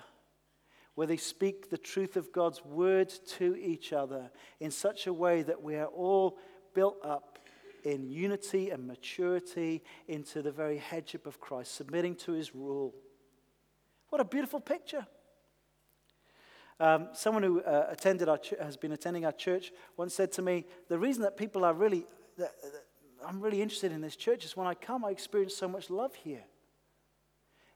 where 0.96 1.06
they 1.06 1.18
speak 1.18 1.70
the 1.70 1.78
truth 1.78 2.18
of 2.18 2.32
God's 2.32 2.66
word 2.66 3.14
to 3.38 3.56
each 3.56 3.94
other 3.94 4.32
in 4.60 4.72
such 4.72 5.06
a 5.06 5.14
way 5.14 5.44
that 5.44 5.62
we 5.62 5.76
are 5.76 5.86
all 5.86 6.40
built 6.74 6.98
up 7.04 7.38
in 7.84 8.10
unity 8.10 8.72
and 8.72 8.88
maturity 8.88 9.84
into 10.08 10.42
the 10.42 10.52
very 10.52 10.78
headship 10.78 11.28
of 11.28 11.40
Christ, 11.40 11.76
submitting 11.76 12.16
to 12.16 12.32
his 12.32 12.56
rule. 12.56 12.96
What 14.10 14.22
a 14.22 14.26
beautiful 14.26 14.60
picture. 14.60 15.06
Um, 16.80 17.08
someone 17.14 17.42
who 17.42 17.62
uh, 17.62 17.88
attended 17.90 18.30
our 18.30 18.38
ch- 18.38 18.54
has 18.62 18.78
been 18.78 18.92
attending 18.92 19.26
our 19.26 19.32
church 19.32 19.72
once 19.96 20.14
said 20.14 20.32
to 20.34 20.42
me, 20.42 20.66
"The 20.90 21.00
reason 21.00 21.24
that 21.24 21.36
people 21.36 21.66
are 21.66 21.74
really, 21.74 22.06
that, 22.38 22.54
that 22.62 22.86
I'm 23.26 23.42
really 23.42 23.62
interested 23.62 23.92
in 23.92 24.02
this 24.02 24.16
church 24.16 24.46
is 24.46 24.56
when 24.56 24.68
I 24.68 24.76
come, 24.76 25.04
I 25.04 25.10
experience 25.10 25.56
so 25.56 25.68
much 25.68 25.90
love 25.90 26.14
here. 26.14 26.44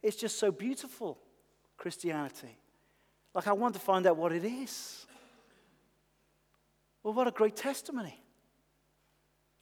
It's 0.03 0.15
just 0.15 0.37
so 0.37 0.51
beautiful, 0.51 1.17
Christianity. 1.77 2.57
Like 3.33 3.47
I 3.47 3.53
want 3.53 3.73
to 3.73 3.79
find 3.79 4.05
out 4.05 4.17
what 4.17 4.33
it 4.33 4.45
is. 4.45 5.05
Well, 7.01 7.13
what 7.13 7.27
a 7.27 7.31
great 7.31 7.55
testimony! 7.55 8.23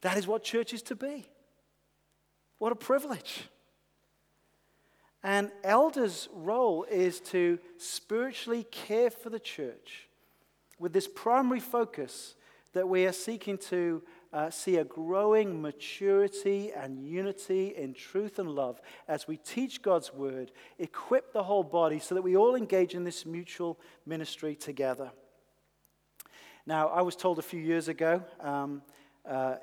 That 0.02 0.18
is 0.18 0.26
what 0.26 0.44
church 0.44 0.74
is 0.74 0.82
to 0.82 0.96
be. 0.96 1.26
What 2.58 2.72
a 2.72 2.76
privilege." 2.76 3.48
And 5.22 5.50
elders' 5.62 6.28
role 6.32 6.84
is 6.84 7.20
to 7.20 7.58
spiritually 7.76 8.64
care 8.70 9.10
for 9.10 9.28
the 9.28 9.38
church 9.38 10.08
with 10.78 10.92
this 10.92 11.08
primary 11.08 11.60
focus 11.60 12.34
that 12.72 12.88
we 12.88 13.04
are 13.04 13.12
seeking 13.12 13.58
to 13.58 14.02
uh, 14.32 14.48
see 14.48 14.76
a 14.76 14.84
growing 14.84 15.60
maturity 15.60 16.72
and 16.72 17.04
unity 17.06 17.74
in 17.76 17.92
truth 17.92 18.38
and 18.38 18.48
love 18.48 18.80
as 19.08 19.26
we 19.26 19.36
teach 19.36 19.82
God's 19.82 20.14
word, 20.14 20.52
equip 20.78 21.32
the 21.32 21.42
whole 21.42 21.64
body 21.64 21.98
so 21.98 22.14
that 22.14 22.22
we 22.22 22.36
all 22.36 22.54
engage 22.54 22.94
in 22.94 23.04
this 23.04 23.26
mutual 23.26 23.78
ministry 24.06 24.54
together. 24.54 25.10
Now, 26.64 26.88
I 26.88 27.02
was 27.02 27.16
told 27.16 27.38
a 27.38 27.42
few 27.42 27.60
years 27.60 27.88
ago 27.88 28.22
um, 28.40 28.82
uh, 29.28 29.56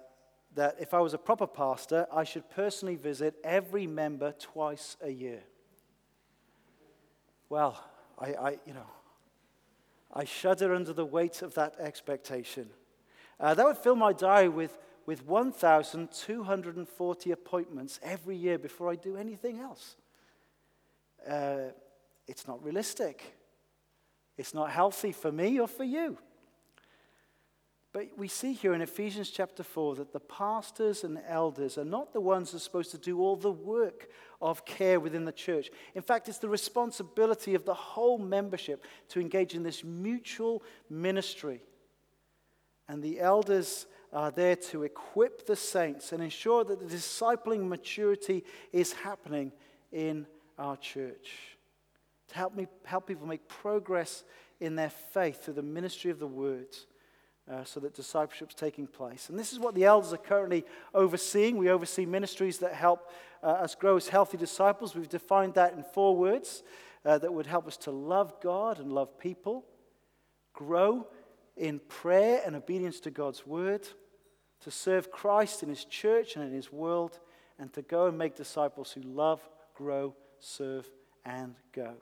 that 0.57 0.75
if 0.79 0.93
I 0.93 0.99
was 0.99 1.13
a 1.13 1.19
proper 1.19 1.45
pastor, 1.45 2.07
I 2.11 2.23
should 2.23 2.49
personally 2.49 2.95
visit 2.95 3.35
every 3.43 3.85
member 3.85 4.31
twice 4.33 4.97
a 5.03 5.09
year. 5.09 5.43
Well, 7.47 7.79
I, 8.17 8.33
I 8.33 8.49
you 8.65 8.73
know, 8.73 8.87
I 10.11 10.23
shudder 10.25 10.73
under 10.73 10.93
the 10.93 11.05
weight 11.05 11.43
of 11.43 11.53
that 11.53 11.75
expectation. 11.79 12.71
Uh, 13.39 13.53
that 13.53 13.65
would 13.65 13.77
fill 13.77 13.95
my 13.95 14.13
diary 14.13 14.49
with, 14.49 14.79
with 15.05 15.23
1,240 15.27 17.31
appointments 17.31 17.99
every 18.01 18.35
year 18.35 18.57
before 18.57 18.89
I 18.89 18.95
do 18.95 19.15
anything 19.15 19.59
else. 19.59 19.95
Uh, 21.29 21.65
it's 22.27 22.47
not 22.47 22.63
realistic. 22.63 23.35
It's 24.37 24.55
not 24.55 24.71
healthy 24.71 25.11
for 25.11 25.31
me 25.31 25.59
or 25.59 25.67
for 25.67 25.83
you. 25.83 26.17
But 27.97 28.09
we 28.15 28.27
see 28.27 28.53
here 28.53 28.75
in 28.75 28.83
Ephesians 28.83 29.31
chapter 29.31 29.63
4 29.63 29.95
that 29.95 30.13
the 30.13 30.19
pastors 30.19 31.03
and 31.03 31.19
elders 31.27 31.79
are 31.79 31.83
not 31.83 32.13
the 32.13 32.21
ones 32.21 32.51
who 32.51 32.57
are 32.57 32.59
supposed 32.59 32.91
to 32.91 32.99
do 32.99 33.19
all 33.19 33.35
the 33.35 33.51
work 33.51 34.09
of 34.39 34.65
care 34.65 34.99
within 34.99 35.25
the 35.25 35.31
church. 35.31 35.71
In 35.95 36.03
fact, 36.03 36.29
it's 36.29 36.37
the 36.37 36.47
responsibility 36.47 37.55
of 37.55 37.65
the 37.65 37.73
whole 37.73 38.19
membership 38.19 38.85
to 39.09 39.19
engage 39.19 39.55
in 39.55 39.63
this 39.63 39.83
mutual 39.83 40.61
ministry 40.91 41.59
And 42.87 43.01
the 43.01 43.19
elders 43.19 43.87
are 44.13 44.29
there 44.29 44.55
to 44.55 44.83
equip 44.83 45.47
the 45.47 45.55
saints 45.55 46.11
and 46.11 46.21
ensure 46.21 46.63
that 46.65 46.79
the 46.79 46.95
discipling 46.95 47.67
maturity 47.67 48.43
is 48.71 48.93
happening 48.93 49.51
in 49.91 50.27
our 50.59 50.77
church. 50.77 51.57
To 52.27 52.35
help, 52.35 52.55
me, 52.55 52.67
help 52.85 53.07
people 53.07 53.25
make 53.25 53.47
progress 53.47 54.23
in 54.59 54.75
their 54.75 54.91
faith 54.91 55.45
through 55.45 55.55
the 55.55 55.63
ministry 55.63 56.11
of 56.11 56.19
the 56.19 56.27
word. 56.27 56.77
Uh, 57.49 57.63
so 57.63 57.79
that 57.79 57.93
discipleship's 57.93 58.53
taking 58.53 58.85
place. 58.85 59.29
And 59.29 59.39
this 59.39 59.53
is 59.53 59.59
what 59.59 59.73
the 59.73 59.85
elders 59.85 60.11
are 60.11 60.17
currently 60.17 60.65
overseeing. 60.93 61.55
We 61.55 61.69
oversee 61.69 62.05
ministries 62.05 62.57
that 62.57 62.73
help 62.73 63.09
uh, 63.41 63.45
us 63.45 63.73
grow 63.73 63.95
as 63.95 64.09
healthy 64.09 64.35
disciples. 64.35 64.93
We've 64.93 65.07
defined 65.07 65.53
that 65.53 65.71
in 65.73 65.83
four 65.83 66.17
words 66.17 66.61
uh, 67.05 67.17
that 67.19 67.33
would 67.33 67.45
help 67.45 67.65
us 67.65 67.77
to 67.77 67.91
love 67.91 68.33
God 68.41 68.79
and 68.79 68.91
love 68.91 69.17
people, 69.17 69.63
grow 70.51 71.07
in 71.55 71.79
prayer 71.87 72.41
and 72.45 72.53
obedience 72.53 72.99
to 73.01 73.11
God's 73.11 73.47
word, 73.47 73.87
to 74.61 74.71
serve 74.71 75.11
Christ 75.11 75.63
in 75.63 75.69
his 75.69 75.85
church 75.85 76.35
and 76.35 76.43
in 76.43 76.51
his 76.51 76.71
world, 76.71 77.19
and 77.57 77.71
to 77.73 77.81
go 77.81 78.07
and 78.07 78.17
make 78.17 78.35
disciples 78.35 78.91
who 78.91 79.01
love, 79.01 79.41
grow, 79.73 80.15
serve, 80.39 80.89
and 81.25 81.55
go. 81.71 81.93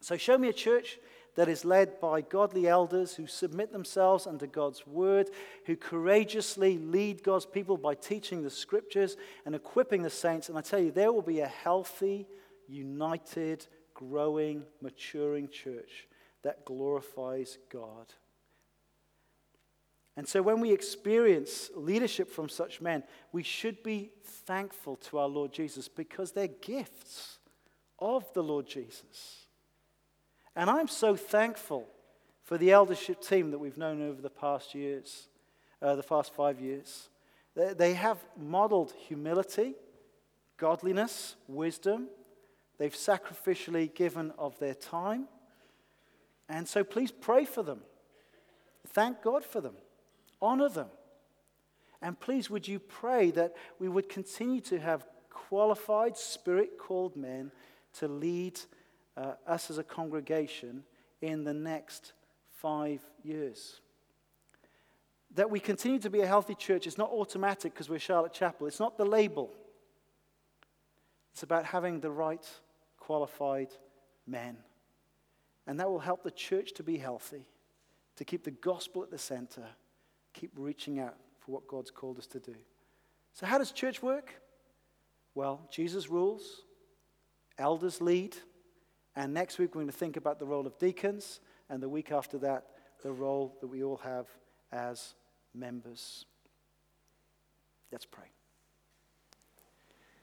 So, 0.00 0.16
show 0.16 0.38
me 0.38 0.48
a 0.48 0.52
church 0.52 0.98
that 1.36 1.48
is 1.48 1.64
led 1.64 2.00
by 2.00 2.22
godly 2.22 2.66
elders 2.66 3.14
who 3.14 3.26
submit 3.26 3.72
themselves 3.72 4.26
under 4.26 4.46
God's 4.46 4.86
word, 4.86 5.30
who 5.66 5.76
courageously 5.76 6.78
lead 6.78 7.22
God's 7.22 7.46
people 7.46 7.76
by 7.76 7.94
teaching 7.94 8.42
the 8.42 8.50
scriptures 8.50 9.16
and 9.44 9.54
equipping 9.54 10.02
the 10.02 10.10
saints. 10.10 10.48
And 10.48 10.58
I 10.58 10.62
tell 10.62 10.80
you, 10.80 10.90
there 10.90 11.12
will 11.12 11.22
be 11.22 11.40
a 11.40 11.46
healthy, 11.46 12.26
united, 12.66 13.66
growing, 13.94 14.64
maturing 14.80 15.48
church 15.48 16.08
that 16.42 16.64
glorifies 16.64 17.58
God. 17.70 18.12
And 20.16 20.26
so 20.26 20.40
when 20.40 20.60
we 20.60 20.72
experience 20.72 21.70
leadership 21.74 22.30
from 22.30 22.48
such 22.48 22.80
men, 22.80 23.02
we 23.32 23.42
should 23.42 23.82
be 23.82 24.10
thankful 24.24 24.96
to 24.96 25.18
our 25.18 25.28
Lord 25.28 25.52
Jesus 25.52 25.88
because 25.88 26.32
they're 26.32 26.46
gifts 26.46 27.38
of 27.98 28.24
the 28.32 28.42
Lord 28.42 28.66
Jesus. 28.66 29.45
And 30.56 30.70
I'm 30.70 30.88
so 30.88 31.14
thankful 31.14 31.86
for 32.42 32.56
the 32.56 32.72
eldership 32.72 33.20
team 33.20 33.50
that 33.50 33.58
we've 33.58 33.76
known 33.76 34.00
over 34.00 34.22
the 34.22 34.30
past 34.30 34.74
years, 34.74 35.28
uh, 35.82 35.94
the 35.96 36.02
past 36.02 36.32
five 36.34 36.58
years. 36.60 37.10
They, 37.54 37.74
they 37.74 37.94
have 37.94 38.18
modeled 38.38 38.94
humility, 39.06 39.74
godliness, 40.56 41.36
wisdom. 41.46 42.08
They've 42.78 42.94
sacrificially 42.94 43.94
given 43.94 44.32
of 44.38 44.58
their 44.58 44.74
time. 44.74 45.28
And 46.48 46.66
so 46.66 46.82
please 46.84 47.10
pray 47.10 47.44
for 47.44 47.62
them. 47.62 47.80
Thank 48.88 49.20
God 49.20 49.44
for 49.44 49.60
them. 49.60 49.74
Honor 50.40 50.70
them. 50.70 50.88
And 52.00 52.18
please, 52.18 52.48
would 52.48 52.66
you 52.66 52.78
pray 52.78 53.30
that 53.32 53.54
we 53.78 53.88
would 53.88 54.08
continue 54.08 54.60
to 54.62 54.78
have 54.78 55.04
qualified, 55.28 56.16
spirit 56.16 56.78
called 56.78 57.14
men 57.14 57.50
to 57.94 58.08
lead 58.08 58.60
uh, 59.16 59.32
us 59.46 59.70
as 59.70 59.78
a 59.78 59.84
congregation 59.84 60.84
in 61.20 61.44
the 61.44 61.54
next 61.54 62.12
five 62.50 63.00
years. 63.22 63.80
That 65.34 65.50
we 65.50 65.60
continue 65.60 65.98
to 66.00 66.10
be 66.10 66.20
a 66.20 66.26
healthy 66.26 66.54
church 66.54 66.86
is 66.86 66.98
not 66.98 67.10
automatic 67.10 67.72
because 67.72 67.88
we're 67.88 67.98
Charlotte 67.98 68.32
Chapel. 68.32 68.66
It's 68.66 68.80
not 68.80 68.96
the 68.96 69.04
label. 69.04 69.52
It's 71.32 71.42
about 71.42 71.66
having 71.66 72.00
the 72.00 72.10
right 72.10 72.46
qualified 72.98 73.68
men. 74.26 74.56
And 75.66 75.80
that 75.80 75.90
will 75.90 75.98
help 75.98 76.22
the 76.22 76.30
church 76.30 76.72
to 76.74 76.82
be 76.82 76.96
healthy, 76.96 77.46
to 78.16 78.24
keep 78.24 78.44
the 78.44 78.52
gospel 78.52 79.02
at 79.02 79.10
the 79.10 79.18
center, 79.18 79.66
keep 80.32 80.52
reaching 80.56 81.00
out 81.00 81.16
for 81.40 81.52
what 81.52 81.66
God's 81.66 81.90
called 81.90 82.18
us 82.18 82.26
to 82.28 82.40
do. 82.40 82.54
So, 83.34 83.46
how 83.46 83.58
does 83.58 83.72
church 83.72 84.02
work? 84.02 84.40
Well, 85.34 85.60
Jesus 85.70 86.08
rules, 86.08 86.62
elders 87.58 88.00
lead, 88.00 88.36
and 89.16 89.32
next 89.32 89.58
week, 89.58 89.74
we're 89.74 89.80
going 89.80 89.86
to 89.86 89.96
think 89.96 90.16
about 90.16 90.38
the 90.38 90.44
role 90.44 90.66
of 90.66 90.78
deacons, 90.78 91.40
and 91.70 91.82
the 91.82 91.88
week 91.88 92.12
after 92.12 92.38
that, 92.38 92.66
the 93.02 93.10
role 93.10 93.56
that 93.60 93.66
we 93.66 93.82
all 93.82 93.96
have 93.98 94.26
as 94.70 95.14
members. 95.54 96.26
Let's 97.90 98.06
pray. 98.06 98.35